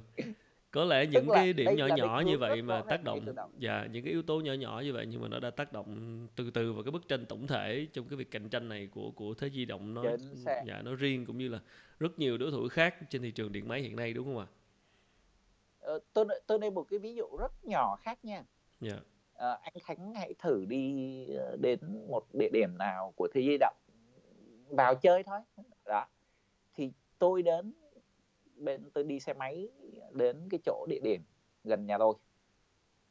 [0.71, 3.25] Có lẽ những cái điểm nhỏ nhỏ như vậy rất mà tác động
[3.59, 6.27] dạ những cái yếu tố nhỏ nhỏ như vậy nhưng mà nó đã tác động
[6.35, 9.11] từ từ vào cái bức tranh tổng thể trong cái việc cạnh tranh này của
[9.11, 10.03] của thế di động nó
[10.65, 11.59] dạ nó riêng cũng như là
[11.99, 14.45] rất nhiều đối thủ khác trên thị trường điện máy hiện nay đúng không ạ?
[14.49, 14.60] Ờ,
[16.13, 18.45] tôi tôi đây một cái ví dụ rất nhỏ khác nha
[18.81, 18.99] Dạ.
[19.33, 23.57] Ờ, anh Khánh hãy thử đi ờ, đến một địa điểm nào của thế giới
[23.59, 23.75] động
[24.69, 25.39] vào chơi thôi
[25.85, 26.05] đó
[26.73, 27.73] thì tôi đến
[28.55, 29.69] bên tôi đi xe máy
[30.11, 31.23] đến cái chỗ địa điểm
[31.63, 32.15] gần nhà tôi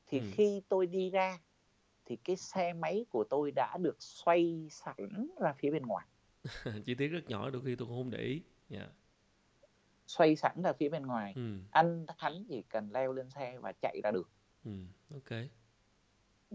[0.07, 0.25] thì Ừ.
[0.33, 1.39] khi tôi đi ra
[2.05, 6.07] thì cái xe máy của tôi đã được xoay sẵn ra phía bên ngoài
[6.87, 8.43] Chi tiết rất nhỏ đôi khi tôi cũng không để ý.
[8.69, 8.89] Dạ.
[10.11, 11.59] Xoay sẵn ra phía bên ngoài Ừ.
[11.71, 14.31] anh Khánh chỉ cần leo lên xe và chạy ra được
[14.65, 14.71] Ừ.
[15.15, 15.31] Ok.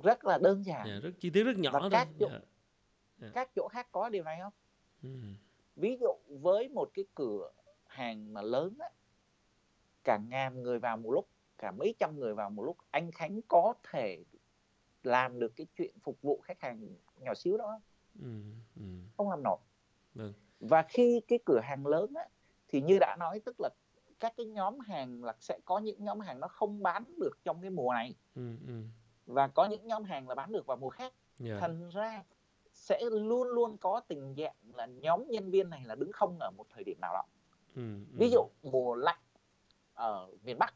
[0.04, 1.90] rất là đơn giản Dạ, rất chi tiết rất nhỏ Và thôi.
[1.92, 2.30] các chỗ-
[3.18, 3.30] Dạ.
[3.34, 4.54] các chỗ khác có điều này không
[5.04, 5.10] Ừ.
[5.76, 7.52] ví dụ với một cái cửa
[7.86, 8.90] hàng mà lớn á,
[10.04, 11.28] cả ngàn người vào một lúc
[11.58, 14.24] cả mấy trăm người vào một lúc anh Khánh có thể
[15.04, 16.88] làm được cái chuyện phục vụ khách hàng
[17.20, 17.80] nhỏ xíu đó
[18.22, 18.42] Ừ.
[18.76, 18.82] Ừ.
[19.18, 19.58] không làm nổi
[20.14, 20.34] Vâng.
[20.60, 22.26] và khi cái cửa hàng lớn á,
[22.76, 23.70] thì như đã nói tức là
[24.20, 27.62] các cái nhóm hàng là sẽ có những nhóm hàng nó không bán được trong
[27.62, 28.42] cái mùa này Ừ.
[28.68, 28.74] Ừ.
[29.26, 31.58] và có những nhóm hàng là bán được vào mùa khác Dạ.
[31.60, 32.24] thành ra
[32.74, 36.52] sẽ luôn luôn có tình trạng là nhóm nhân viên này là đứng không ở
[36.58, 37.24] một thời điểm nào đó
[37.76, 37.82] Ừ.
[37.82, 38.16] Ừ.
[38.20, 39.20] ví dụ mùa lạnh
[39.94, 40.74] ở miền Bắc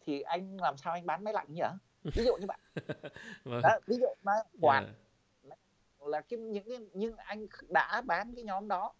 [0.00, 1.62] thì anh làm sao anh bán máy lạnh nhỉ
[2.02, 2.58] ví dụ như vậy
[3.44, 5.58] vâng đó, ví dụ nó quạt yeah.
[6.00, 8.92] là cái những cái nhưng anh đã bán cái nhóm đó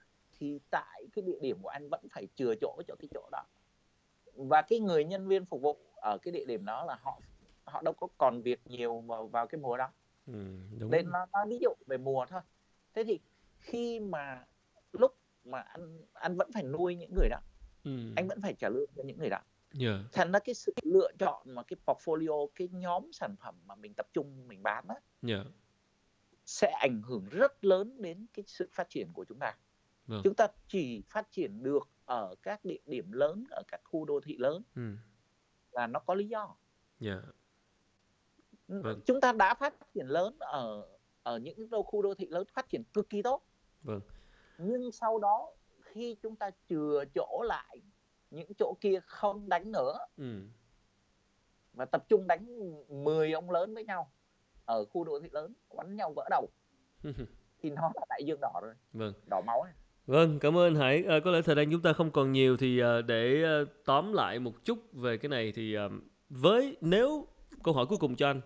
[0.45, 3.45] thì tại cái địa điểm của anh vẫn phải chừa chỗ cho cái chỗ đó
[4.35, 7.21] và cái người nhân viên phục vụ ở cái địa điểm đó là họ
[7.65, 9.93] họ đâu có còn việc nhiều vào, vào cái mùa đó
[10.27, 10.33] ừ,
[10.79, 12.41] đúng nên nó, nó ví dụ về mùa thôi
[12.95, 13.21] thế thì
[13.59, 14.45] khi mà
[14.93, 17.39] lúc mà anh anh vẫn phải nuôi những người đó
[17.85, 17.91] ừ.
[18.17, 19.41] anh vẫn phải trả lương cho những người đó
[19.81, 20.01] yeah.
[20.13, 23.95] thành ra cái sự lựa chọn mà cái portfolio cái nhóm sản phẩm mà mình
[23.95, 24.97] tập trung mình bán á
[25.29, 25.47] Yeah.
[26.47, 29.55] sẽ ảnh hưởng rất lớn đến cái sự phát triển của chúng ta
[30.07, 30.21] Vâng.
[30.25, 34.21] chúng ta chỉ phát triển được ở các địa điểm lớn ở các khu đô
[34.21, 34.83] thị lớn Ừ.
[35.73, 36.57] là nó có lý do
[37.01, 37.23] Yeah.
[38.69, 39.01] Vâng.
[39.07, 40.87] chúng ta đã phát triển lớn ở
[41.23, 43.43] ở những đô khu đô thị lớn phát triển cực kỳ tốt
[43.83, 44.01] Vâng.
[44.59, 45.51] nhưng sau đó
[45.83, 47.81] khi chúng ta chừa chỗ lại
[48.31, 50.41] những chỗ kia không đánh nữa Ừ.
[51.73, 52.47] và tập trung đánh
[53.05, 54.13] 10 ông lớn với nhau
[54.65, 56.49] ở khu đô thị lớn quắn nhau vỡ đầu
[57.63, 59.13] thì nó là đại dương đỏ rồi Vâng.
[59.31, 59.73] đỏ máu ấy.
[60.07, 61.05] Vâng, cảm ơn Hải.
[61.05, 64.13] À, có lẽ thời gian chúng ta không còn nhiều thì à, để à, tóm
[64.13, 65.89] lại một chút về cái này thì à,
[66.29, 67.27] với nếu
[67.63, 68.41] câu hỏi cuối cùng cho anh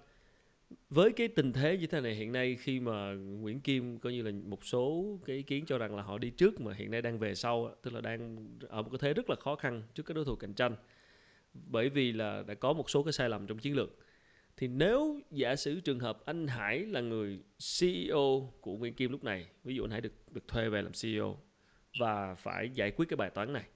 [0.91, 4.23] với cái tình thế như thế này hiện nay khi mà Nguyễn Kim coi như
[4.23, 7.03] là một số cái ý kiến cho rằng là họ đi trước mà hiện nay
[7.03, 10.03] đang về sau tức là đang ở một cái thế rất là khó khăn trước
[10.07, 10.77] các đối thủ cạnh tranh
[11.55, 13.97] bởi vì là đã có một số cái sai lầm trong chiến lược
[14.57, 17.39] thì nếu giả sử trường hợp anh Hải là người
[17.81, 20.93] CEO của Nguyễn Kim lúc này ví dụ anh Hải được được thuê về làm
[21.03, 21.39] CEO
[22.01, 23.68] và phải giải quyết cái bài toán này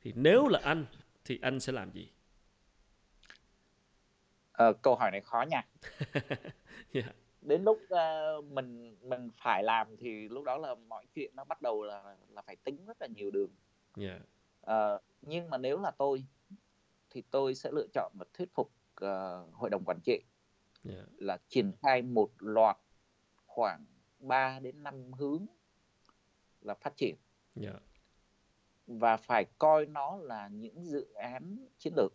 [0.00, 0.86] thì nếu là anh
[1.24, 2.08] thì anh sẽ làm gì
[4.52, 5.66] Ờ, câu hỏi này khó nha
[6.92, 7.14] yeah.
[7.40, 11.62] đến lúc ờ, mình mình phải làm thì lúc đó là mọi chuyện nó bắt
[11.62, 13.50] đầu là là phải tính rất là nhiều đường
[13.98, 14.20] Yeah.
[14.60, 16.24] Ờ, nhưng mà nếu là tôi
[17.10, 20.22] thì tôi sẽ lựa chọn và thuyết phục ờ, hội đồng quản trị
[20.88, 21.08] Yeah.
[21.18, 22.76] là triển khai một loạt
[23.46, 23.84] khoảng
[24.18, 25.46] 3 đến 5 hướng
[26.60, 27.14] là phát triển
[27.62, 27.82] Yeah.
[28.86, 32.12] và phải coi nó là những dự án chiến lược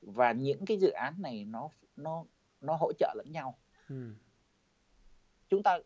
[0.00, 2.24] và những cái dự án này nó nó
[2.60, 4.14] nó hỗ trợ lẫn nhau Ừ.
[5.48, 5.78] chúng ta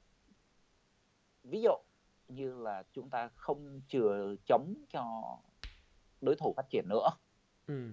[1.45, 1.75] ví dụ
[2.29, 5.39] như là chúng ta không chừa chống cho
[6.21, 7.09] đối thủ phát triển nữa
[7.67, 7.91] Ừ.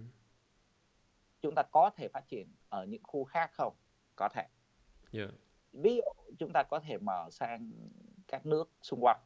[1.41, 3.73] chúng ta có thể phát triển ở những khu khác không
[4.15, 4.47] có thể
[5.11, 5.29] Yeah.
[5.73, 7.71] ví dụ chúng ta có thể mở sang
[8.27, 9.19] các nước xung quanh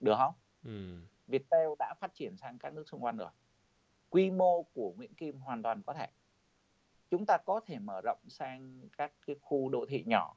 [0.00, 0.34] được không
[0.64, 0.70] Ừ.
[1.26, 3.28] Viettel đã phát triển sang các nước xung quanh rồi
[4.10, 6.06] quy mô của Nguyễn Kim hoàn toàn có thể
[7.10, 10.36] chúng ta có thể mở rộng sang các cái khu đô thị nhỏ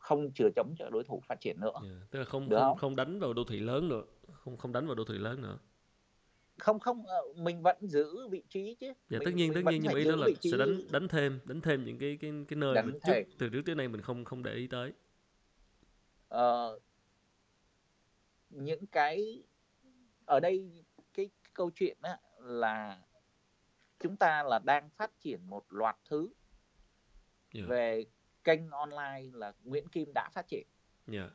[0.00, 2.10] không chừa chống cho đối thủ phát triển nữa Yeah.
[2.10, 2.76] Tức là không Được không không?
[2.78, 5.58] không đánh vào đô thị lớn nữa, không không đánh vào đô thị lớn nữa.
[6.58, 9.82] không không ờ, mình vẫn giữ vị trí chứ Dạ Mình- tất nhiên tất nhiên
[9.82, 12.56] nhưng mà ý đó là sẽ đánh đánh thêm đánh thêm những cái cái cái
[12.56, 14.92] nơi Đánh mà trước, từ trước tới nay mình không không để ý tới.
[16.28, 16.78] Ờ,
[18.64, 19.42] những cái
[20.26, 20.84] ở đây
[21.14, 23.02] cái, câu chuyện á, là
[23.98, 26.28] chúng ta là đang phát triển một loạt thứ
[27.54, 27.68] Yeah.
[27.68, 28.04] về
[28.44, 30.66] kênh online là Nguyễn Kim đã phát triển
[31.12, 31.30] Yeah.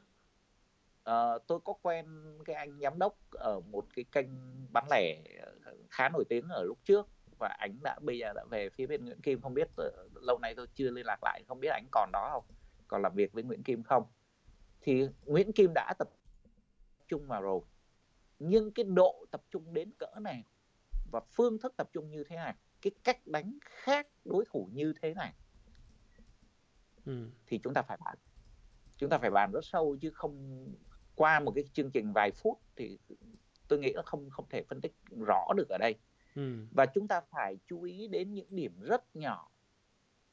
[1.03, 2.05] Ờ, tôi có quen
[2.45, 4.27] cái anh giám đốc ở một cái kênh
[4.73, 5.23] bán lẻ
[5.89, 7.07] khá nổi tiếng ở lúc trước
[7.39, 9.67] và anh đã bây giờ đã về phía bên Nguyễn Kim không biết
[10.13, 12.55] lâu nay tôi chưa liên lạc lại không biết anh còn đó không
[12.87, 14.03] còn làm việc với Nguyễn Kim không
[14.81, 16.09] thì Nguyễn Kim đã tập
[17.11, 17.61] trung vào rồi
[18.39, 20.43] nhưng cái độ tập trung đến cỡ này
[21.11, 24.93] và phương thức tập trung như thế này cái cách đánh khác đối thủ như
[25.01, 25.33] thế này
[27.05, 27.29] Ừ.
[27.47, 28.17] thì chúng ta phải bàn
[28.97, 30.65] chúng ta phải bàn rất sâu chứ không
[31.15, 32.99] qua một cái chương trình vài phút thì
[33.67, 34.93] tôi nghĩ là không không thể phân tích
[35.27, 35.95] rõ được ở đây
[36.35, 36.65] Ừ.
[36.75, 39.51] và chúng ta phải chú ý đến những điểm rất nhỏ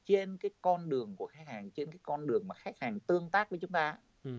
[0.05, 3.31] trên cái con đường của khách hàng trên cái con đường mà khách hàng tương
[3.31, 4.31] tác với chúng ta Ừ.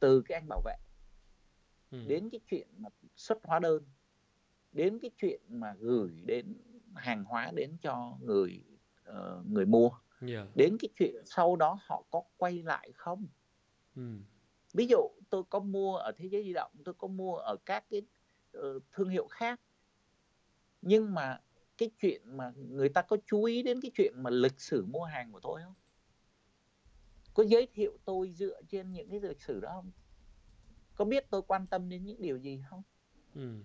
[0.00, 0.74] từ cái anh bảo vệ
[1.94, 2.08] Ừ.
[2.08, 3.82] đến cái chuyện mà xuất hóa đơn
[4.72, 6.54] đến cái chuyện mà gửi đến
[6.94, 8.64] hàng hóa đến cho người
[9.04, 9.90] ờ, người mua
[10.26, 10.48] Yeah.
[10.56, 13.26] đến cái chuyện sau đó họ có quay lại không
[13.96, 14.02] Ừ.
[14.74, 17.84] ví dụ tôi có mua ở thế giới di động tôi có mua ở các
[17.90, 18.02] cái
[18.52, 19.60] ờ, thương hiệu khác
[20.82, 21.40] nhưng mà
[21.78, 25.04] cái chuyện mà người ta có chú ý đến cái chuyện mà lịch sử mua
[25.04, 25.74] hàng của tôi không
[27.34, 29.90] có giới thiệu tôi dựa trên những cái lịch sử đó không
[30.94, 32.82] có biết tôi quan tâm đến những điều gì không
[33.34, 33.58] Ừ.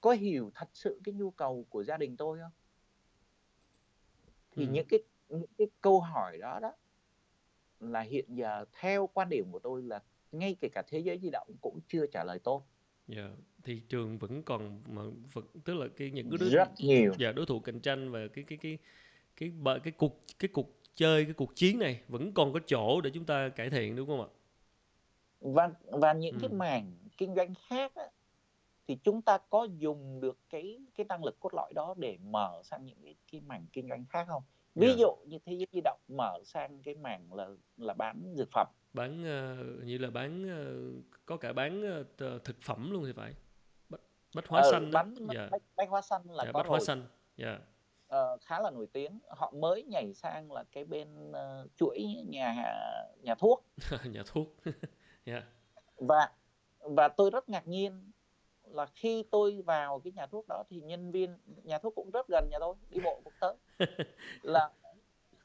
[0.00, 2.52] có hiểu thật sự cái nhu cầu của gia đình tôi không
[4.50, 4.70] thì Ừ.
[4.72, 6.72] những cái những cái câu hỏi đó đó
[7.80, 11.30] là hiện giờ theo quan điểm của tôi là ngay kể cả thế giới di
[11.30, 12.66] động cũng chưa trả lời tốt
[13.08, 13.30] Dạ,
[13.62, 17.32] thị trường vẫn còn mà vẫn tức là cái những cái đối rất nhiều dạ
[17.32, 18.78] đối thủ cạnh tranh và cái cái cái
[19.36, 23.00] cái cái, cái cuộc cái cuộc chơi cái cuộc chiến này vẫn còn có chỗ
[23.00, 24.28] để chúng ta cải thiện đúng không ạ?
[25.52, 26.54] Và và những cái Ừ.
[26.56, 28.04] mảng kinh doanh khác á,
[28.88, 32.60] thì chúng ta có dùng được cái cái năng lực cốt lõi đó để mở
[32.64, 34.42] sang những cái cái mảng kinh doanh khác không
[34.74, 34.94] ví Dạ.
[34.98, 38.66] dụ như thế giới di động mở sang cái mảng là là bán dược phẩm
[38.92, 40.74] Bán ờ, như là bán ờ,
[41.26, 41.82] có cả bán
[42.18, 43.34] t- thực phẩm luôn thì phải.
[43.88, 44.00] Bách,
[44.34, 44.90] bách hóa ờ, xanh đó.
[44.92, 45.48] bán Dạ.
[45.50, 47.06] bách, bách hóa xanh là Dạ, có bách hóa rồi xanh.
[47.36, 47.58] Dạ.
[48.08, 52.54] ờ, khá là nổi tiếng họ mới nhảy sang là cái bên ờ, chuỗi nhà
[53.22, 53.64] nhà thuốc
[54.04, 54.56] Nhà thuốc.
[55.26, 55.42] Dạ.
[55.96, 56.30] và
[56.80, 58.10] và tôi rất ngạc nhiên
[58.64, 62.26] là khi tôi vào cái nhà thuốc đó thì nhân viên nhà thuốc cũng rất
[62.28, 63.54] gần nhà tôi đi bộ cũng tới
[64.42, 64.70] là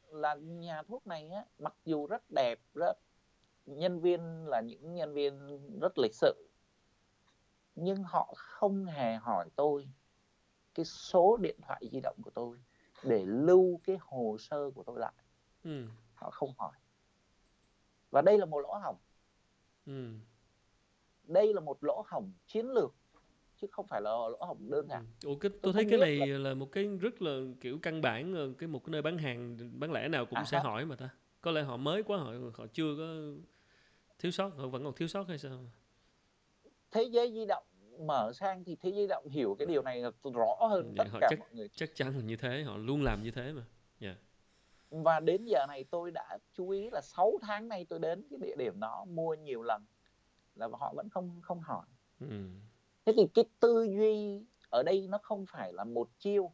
[0.09, 2.93] là nhà thuốc này á mặc dù rất đẹp rất
[3.65, 6.47] nhân viên là những nhân viên rất lịch sự
[7.75, 9.89] nhưng họ không hề hỏi tôi
[10.73, 12.57] cái số điện thoại di động của tôi
[13.03, 15.13] để lưu cái hồ sơ của tôi lại
[15.63, 15.88] Ừ.
[16.15, 16.71] họ không hỏi
[18.11, 18.95] và đây là một lỗ hổng
[19.89, 20.09] Ừ.
[21.23, 22.93] đây là một lỗ hổng chiến lược
[23.61, 24.89] chứ không phải là lỗ hổng đơn Ừ.
[24.89, 27.79] giản Ủa cái tôi tôi thấy cái này là là một cái rất là kiểu
[27.81, 30.57] căn bản ờ, cái một cái nơi bán hàng bán lẻ nào cũng à sẽ
[30.57, 31.09] ha, hỏi mà ta.
[31.41, 33.33] Có lẽ họ mới quá họ họ chưa có
[34.19, 35.71] thiếu sót họ vẫn còn thiếu sót hay sao?
[36.91, 37.63] thế giới di động
[38.07, 41.09] mở sang thì thế giới di động hiểu cái điều này rõ hơn Dạ tất
[41.11, 43.53] họ cả chắc mọi người chắc chắn là như thế, họ luôn làm như thế
[43.53, 43.63] mà.
[43.99, 44.15] Dạ.
[44.89, 48.39] Và đến giờ này tôi đã chú ý là 6 tháng nay tôi đến cái
[48.41, 49.85] địa điểm đó mua nhiều lần
[50.55, 51.85] là họ vẫn không không hỏi
[52.19, 52.27] Ừ.
[53.05, 56.51] thế thì cái tư duy ở đây nó không phải là một chiêu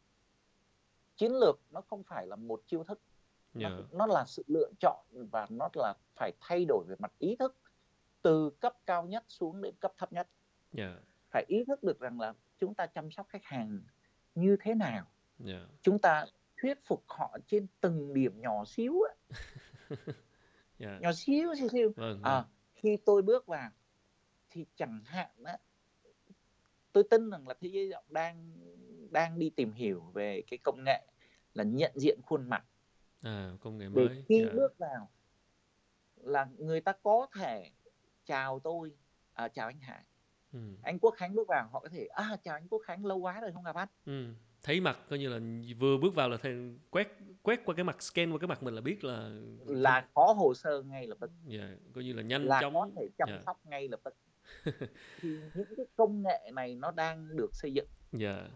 [1.15, 2.99] chiến lược nó không phải là một chiêu thức
[3.53, 3.77] nó Dạ.
[3.91, 7.55] nó là sự lựa chọn và nó là phải thay đổi về mặt ý thức
[8.21, 10.27] từ cấp cao nhất xuống đến cấp thấp nhất
[10.73, 10.95] Dạ.
[11.31, 13.81] phải ý thức được rằng là chúng ta chăm sóc khách hàng
[14.35, 15.05] như thế nào
[15.39, 15.67] Dạ.
[15.81, 16.25] chúng ta
[16.65, 19.13] thuyết phục họ trên từng điểm nhỏ xíu á,
[20.79, 20.99] Dạ.
[21.01, 22.23] nhỏ xíu xíu xíu Vâng, vâng.
[22.23, 22.45] à,
[22.75, 23.69] khi tôi bước vào
[24.49, 25.57] thì chẳng hạn á,
[26.91, 28.53] tôi tin rằng là thế giới di động đang
[29.11, 31.07] đang đi tìm hiểu về cái công nghệ
[31.53, 32.65] là nhận diện khuôn mặt
[33.21, 34.23] À công nghệ để mới.
[34.29, 34.51] khi Dạ.
[34.55, 35.09] bước vào
[36.15, 37.71] là người ta có thể
[38.25, 38.97] chào tôi
[39.33, 40.03] à, chào anh Hải
[40.53, 40.59] Ừ.
[40.83, 43.41] anh Quốc Khánh bước vào họ có thể à chào anh Quốc Khánh lâu quá
[43.41, 44.33] rồi không gặp anh Ừ.
[44.65, 45.39] Thấy mặt coi như là
[45.79, 47.07] vừa bước vào là thằng quét
[47.41, 49.29] quét qua cái mặt scan qua cái mặt mình là biết là
[49.65, 52.73] là có hồ sơ ngay lập tức dạ, coi như là nhanh là chóng.
[52.73, 53.39] có thể chăm Dạ.
[53.45, 54.15] sóc ngay lập tức
[55.21, 58.47] thì những cái công nghệ này nó đang được xây dựng Dạ.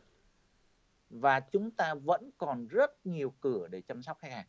[1.10, 4.46] và chúng ta vẫn còn rất nhiều cửa để chăm sóc khách hàng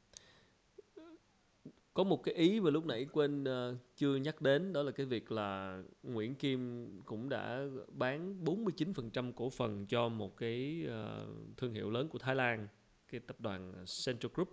[1.94, 5.06] Có một cái ý mà lúc nãy quên ờ, chưa nhắc đến đó là cái
[5.06, 11.26] việc là Nguyễn Kim cũng đã bán 49% cổ phần cho một cái ờ,
[11.56, 12.68] thương hiệu lớn của Thái Lan,
[13.12, 13.72] cái tập đoàn
[14.06, 14.48] Central Group.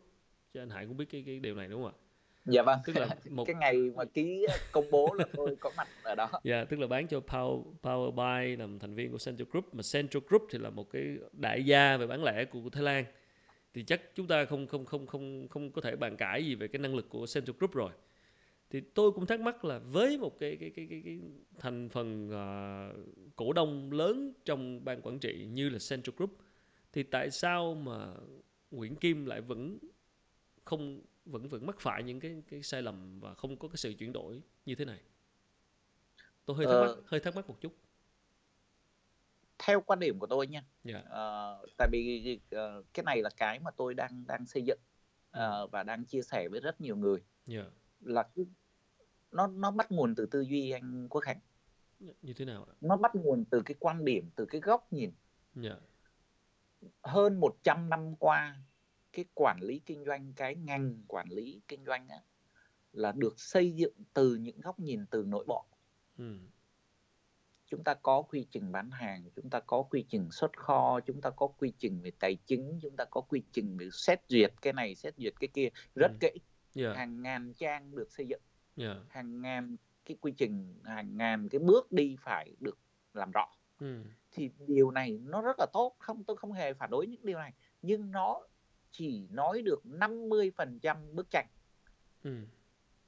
[0.54, 1.98] Chứ anh Hải cũng biết cái cái điều này đúng không ạ?
[2.46, 5.88] dạ vâng Tức là một cái ngày mà ký công bố là tôi có mặt
[6.04, 9.76] ở đó Dạ, tức là bán cho Power, Powerbuy làm thành viên của Central Group
[9.76, 12.84] mà Central Group thì là một cái đại gia về bán lẻ của, của Thái
[12.84, 13.06] Lan.
[13.78, 16.67] Thì chắc chúng ta không không không không không có thể bàn cãi gì về
[16.67, 17.91] cái năng lực của Central Group rồi.
[18.69, 21.19] Thì tôi cũng thắc mắc là với một cái cái cái cái, cái
[21.59, 22.93] thành phần ờ,
[23.36, 26.38] cổ đông lớn trong ban quản trị như là Central Group
[26.93, 28.13] thì tại sao mà
[28.71, 29.78] Nguyễn Kim lại vẫn
[30.65, 33.93] không vẫn vẫn mắc phải những cái cái sai lầm và không có cái sự
[33.93, 34.99] chuyển đổi như thế này?
[36.45, 36.88] Tôi hơi thắc Ờ.
[36.88, 37.73] mắc, hơi thắc mắc một chút.
[39.60, 41.03] Theo quan điểm của tôi nha Dạ.
[41.10, 44.80] ờ, tại vì ờ, cái này là cái mà tôi đang đang xây dựng
[45.32, 47.64] ờ, và đang chia sẻ với rất nhiều người Dạ.
[47.99, 48.24] là
[49.32, 51.39] nó nó bắt nguồn từ tư duy anh Quốc Khánh
[52.22, 52.74] Như thế nào ạ?
[52.82, 55.12] nó bắt nguồn từ cái quan điểm từ cái góc nhìn
[55.55, 55.76] Dạ.
[57.03, 58.55] hơn 100 năm qua
[59.14, 62.18] cái quản lý kinh doanh cái ngành quản lý kinh doanh á,
[62.93, 65.66] là được xây dựng từ những góc nhìn từ nội bộ
[66.18, 66.38] Ừ.
[67.70, 71.22] chúng ta có quy trình bán hàng chúng ta có quy trình xuất kho chúng
[71.22, 74.53] ta có quy trình về tài chính chúng ta có quy trình về xét duyệt
[74.61, 76.18] cái này xét duyệt cái kia rất Ừ.
[76.20, 76.39] kỹ
[76.74, 76.93] Dạ.
[76.93, 78.41] hàng ngàn trang được xây dựng
[78.76, 78.95] Dạ.
[79.09, 82.78] hàng ngàn cái quy trình hàng ngàn cái bước đi phải được
[83.13, 83.47] làm rõ
[83.80, 84.03] Ừ.
[84.32, 87.38] thì điều này nó rất là tốt không tôi không hề phản đối những điều
[87.38, 88.41] này nhưng nó
[88.91, 91.47] chỉ nói được 50% bức tranh
[92.24, 92.32] Ừ.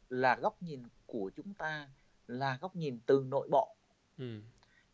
[0.10, 1.90] là góc nhìn của chúng ta
[2.28, 3.76] là góc nhìn từ nội bộ
[4.20, 4.42] Ừ.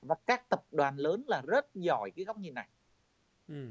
[0.01, 2.67] và các tập đoàn lớn là rất giỏi cái góc nhìn này.
[3.47, 3.67] Ừ.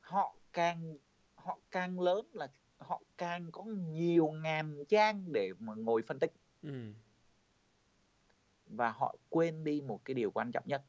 [0.00, 0.96] họ càng
[1.34, 2.48] họ càng lớn là
[2.78, 6.32] họ càng có nhiều ngàn trang để mà ngồi phân tích.
[6.62, 6.92] Ừ.
[8.66, 10.82] và họ quên đi một cái điều quan trọng nhất.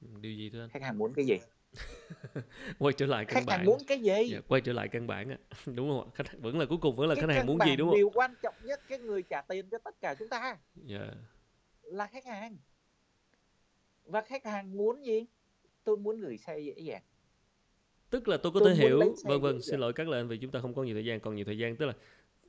[0.00, 0.68] Điều gì thưa anh?
[0.68, 1.38] Khách hàng muốn cái gì?
[2.78, 3.58] Quay trở lại căn khách bản.
[3.58, 4.28] hàng muốn cái gì?
[4.32, 5.36] Dạ, quay trở lại căn bản á.
[5.66, 6.10] Đúng không ạ?
[6.14, 7.96] Khách vẫn là cuối cùng vẫn là cái khách hàng muốn gì đúng không?
[7.96, 10.56] điều quan trọng nhất cái người trả tiền cho tất cả chúng ta.
[10.74, 11.14] Dạ
[11.84, 12.56] là khách hàng.
[14.04, 15.26] Và khách hàng muốn gì?
[15.84, 17.02] Tôi muốn gửi xe dễ dàng.
[18.10, 20.36] Tức là tôi có Tôi thể hiểu vâng vâng xin lỗi các lời anh vì
[20.38, 21.92] chúng ta không có nhiều thời gian còn nhiều thời gian tức là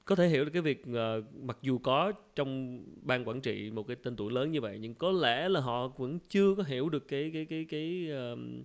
[0.05, 3.87] có thể hiểu được cái việc ờ, mặc dù có trong ban quản trị một
[3.87, 6.89] cái tên tuổi lớn như vậy nhưng có lẽ là họ vẫn chưa có hiểu
[6.89, 8.63] được cái cái cái cái ờm,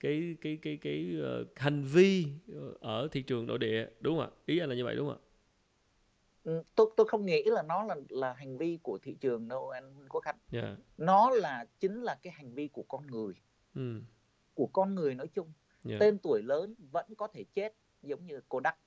[0.00, 4.24] cái cái cái cái, ờ, hành vi ờ, ở thị trường nội địa đúng không
[4.24, 4.30] ạ?
[4.46, 5.23] Ý anh là như vậy đúng không ạ
[6.74, 10.08] tôi tôi không nghĩ là nó là là hành vi của thị trường đâu anh
[10.08, 10.38] Quốc Khánh.
[10.50, 10.76] Dạ.
[10.98, 13.34] Nó là chính là cái hành vi của con người.
[13.74, 14.00] Ừ
[14.54, 15.52] của con người nói chung.
[15.84, 15.96] Dạ.
[16.00, 18.78] Tên tuổi lớn vẫn có thể chết giống như Kodak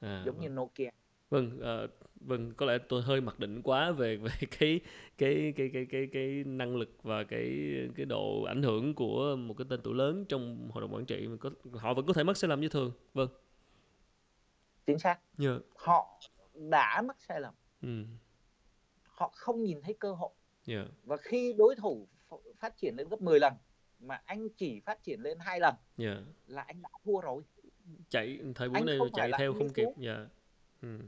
[0.00, 0.42] à, giống vâng.
[0.42, 0.90] như Nokia.
[1.30, 4.80] Vâng ờ, vâng có lẽ tôi hơi mặc định quá về về cái
[5.18, 7.50] cái cái cái cái cái năng lực và cái
[7.96, 11.28] cái độ ảnh hưởng của một cái tên tuổi lớn trong hội đồng quản trị.
[11.40, 12.92] Có họ vẫn có thể mắc sai lầm như thường.
[13.14, 13.28] Vâng.
[14.86, 15.20] Chính xác.
[15.38, 15.58] Dạ.
[15.76, 16.20] Họ
[16.54, 17.54] đã mắc sai lầm.
[17.82, 18.04] Ừ.
[19.02, 20.30] Họ không nhìn thấy cơ hội.
[20.64, 23.54] Dạ và khi đối thủ ph- phát triển lên gấp 10 lần
[23.98, 27.42] mà anh chỉ phát triển lên hai lần dạ là anh đã thua rồi.
[28.08, 30.26] Chạy thời buổi này chạy theo không kịp dạ
[30.82, 30.98] ừ.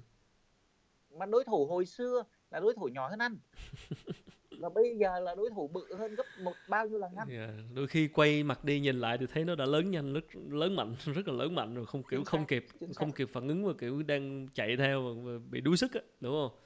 [1.10, 3.38] Mà đối thủ hồi xưa là đối thủ nhỏ hơn anh
[4.60, 7.48] và bây giờ là đối thủ bự hơn gấp một bao nhiêu lần anh dạ
[7.74, 10.76] đôi khi quay mặt đi nhìn lại thì thấy nó đã lớn nhanh rất lớn
[10.76, 13.72] mạnh rất là lớn mạnh rồi không kiểu không kịp không kịp phản ứng và
[13.78, 16.60] kiểu đang chạy theo và bị đuối sức á đúng không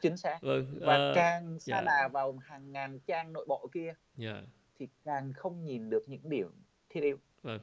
[0.00, 1.80] chính xác vâng và ờ, càng sa dạ.
[1.80, 4.42] đà vào hàng ngàn trang nội bộ kia dạ
[4.78, 6.50] thì càng không nhìn được những điều
[6.90, 7.60] thiết yếu Vâng.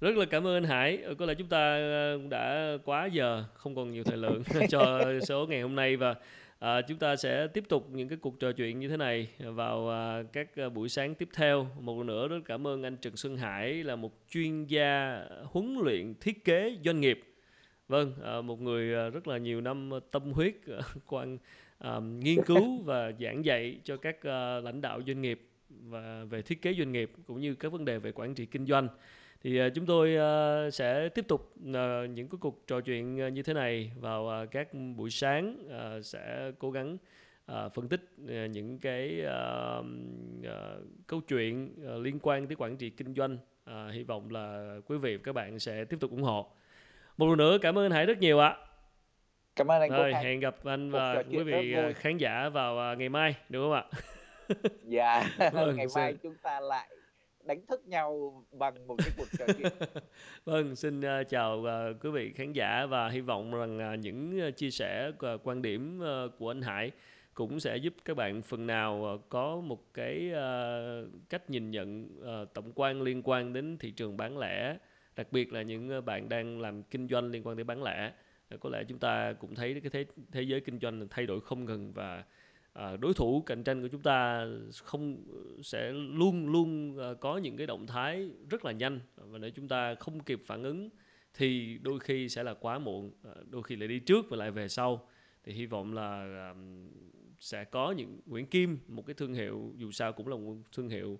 [0.00, 1.02] Rất là cảm ơn anh Hải.
[1.02, 5.00] Ờ, Có lẽ chúng ta ờ, đã quá giờ, không còn nhiều thời lượng cho
[5.28, 6.14] số ngày hôm nay và
[6.62, 9.90] à, chúng ta sẽ tiếp tục những cái cuộc trò chuyện như thế này vào
[9.90, 11.66] à, các à, buổi sáng tiếp theo.
[11.80, 15.76] Một lần nữa rất cảm ơn anh Trần Xuân Hải là một chuyên gia huấn
[15.84, 17.20] luyện thiết kế doanh nghiệp.
[17.88, 21.38] Vâng, à, một người à, rất là nhiều năm tâm huyết à, quan
[21.78, 26.42] à, nghiên cứu và giảng dạy cho các à, lãnh đạo doanh nghiệp và về
[26.42, 28.88] thiết kế doanh nghiệp cũng như các vấn đề về quản trị kinh doanh
[29.44, 33.42] thì à, chúng tôi à, sẽ tiếp tục à, những cái cuộc trò chuyện như
[33.42, 35.56] thế này vào các buổi sáng
[36.02, 36.98] sẽ cố gắng
[37.46, 38.00] phân tích
[38.50, 39.24] những cái
[41.06, 43.38] câu chuyện liên quan tới quản trị kinh doanh.
[43.92, 46.50] Hy vọng là quý vị và các bạn sẽ tiếp tục ủng hộ.
[47.16, 48.56] Một lần nữa cảm ơn anh Hải rất nhiều ạ.
[49.56, 53.34] Cảm ơn anh rồi hẹn gặp anh và quý vị khán giả vào ngày mai
[53.48, 53.84] được không ạ?
[54.84, 55.24] Dạ.
[55.74, 56.88] Ngày mai chúng ta lại
[57.44, 59.72] đánh thức nhau bằng một cái cuộc trò chuyện
[60.44, 64.40] Vâng, xin uh, chào uh, quý vị khán giả và hy vọng rằng uh, những
[64.48, 66.90] uh, chia sẻ uh, quan điểm uh, của anh Hải
[67.34, 72.54] cũng sẽ giúp các bạn phần nào có một cái uh, cách nhìn nhận uh,
[72.54, 74.78] tổng quan liên quan đến thị trường bán lẻ,
[75.16, 78.12] đặc biệt là những bạn đang làm kinh doanh liên quan tới bán lẻ.
[78.54, 81.40] Uh, có lẽ chúng ta cũng thấy cái thế thế giới kinh doanh thay đổi
[81.40, 82.24] không ngừng và
[82.72, 84.46] à, đối thủ cạnh tranh của chúng ta
[84.84, 85.24] không
[85.62, 89.68] sẽ luôn luôn ờ, có những cái động thái rất là nhanh và nếu chúng
[89.68, 90.90] ta không kịp phản ứng
[91.34, 93.12] thì đôi khi sẽ là quá muộn.
[93.22, 95.08] Ờ, đôi khi lại đi trước và lại về sau.
[95.44, 96.54] Thì hy vọng là
[97.40, 100.88] sẽ có những Nguyễn Kim một cái thương hiệu dù sao cũng là một thương
[100.88, 101.18] hiệu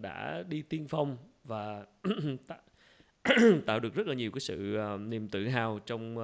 [0.00, 1.86] đã đi tiên phong và
[3.66, 6.14] tạo- được rất là nhiều cái sự niềm tự hào trong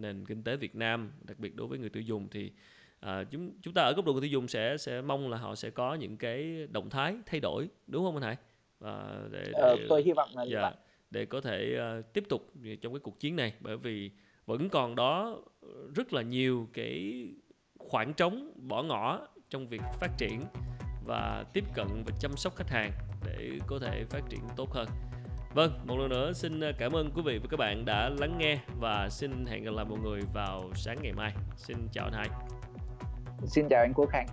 [0.00, 2.28] nền kinh tế Việt Nam đặc biệt đối với người tiêu dùng.
[2.30, 2.52] Thì
[3.00, 5.54] à, chúng chúng ta ở góc độ người tiêu dùng sẽ sẽ mong là họ
[5.54, 8.36] sẽ có những cái động thái thay đổi đúng không anh Hải
[8.78, 10.72] và để, để ờ, tôi hy vọng là dạ, vậy
[11.10, 14.10] để có thể ờ, tiếp tục trong cái cuộc chiến này bởi vì
[14.46, 15.38] vẫn còn đó
[15.94, 17.24] rất là nhiều cái
[17.78, 20.40] khoảng trống bỏ ngỏ trong việc phát triển
[21.06, 22.92] và tiếp cận và chăm sóc khách hàng
[23.26, 24.88] để có thể phát triển tốt hơn.
[25.54, 28.58] Vâng, một lần nữa xin cảm ơn quý vị và các bạn đã lắng nghe
[28.80, 31.32] và xin hẹn gặp lại mọi người vào sáng ngày mai.
[31.56, 32.28] Xin chào anh Hải
[33.46, 34.26] xin chào anh Quốc Khánh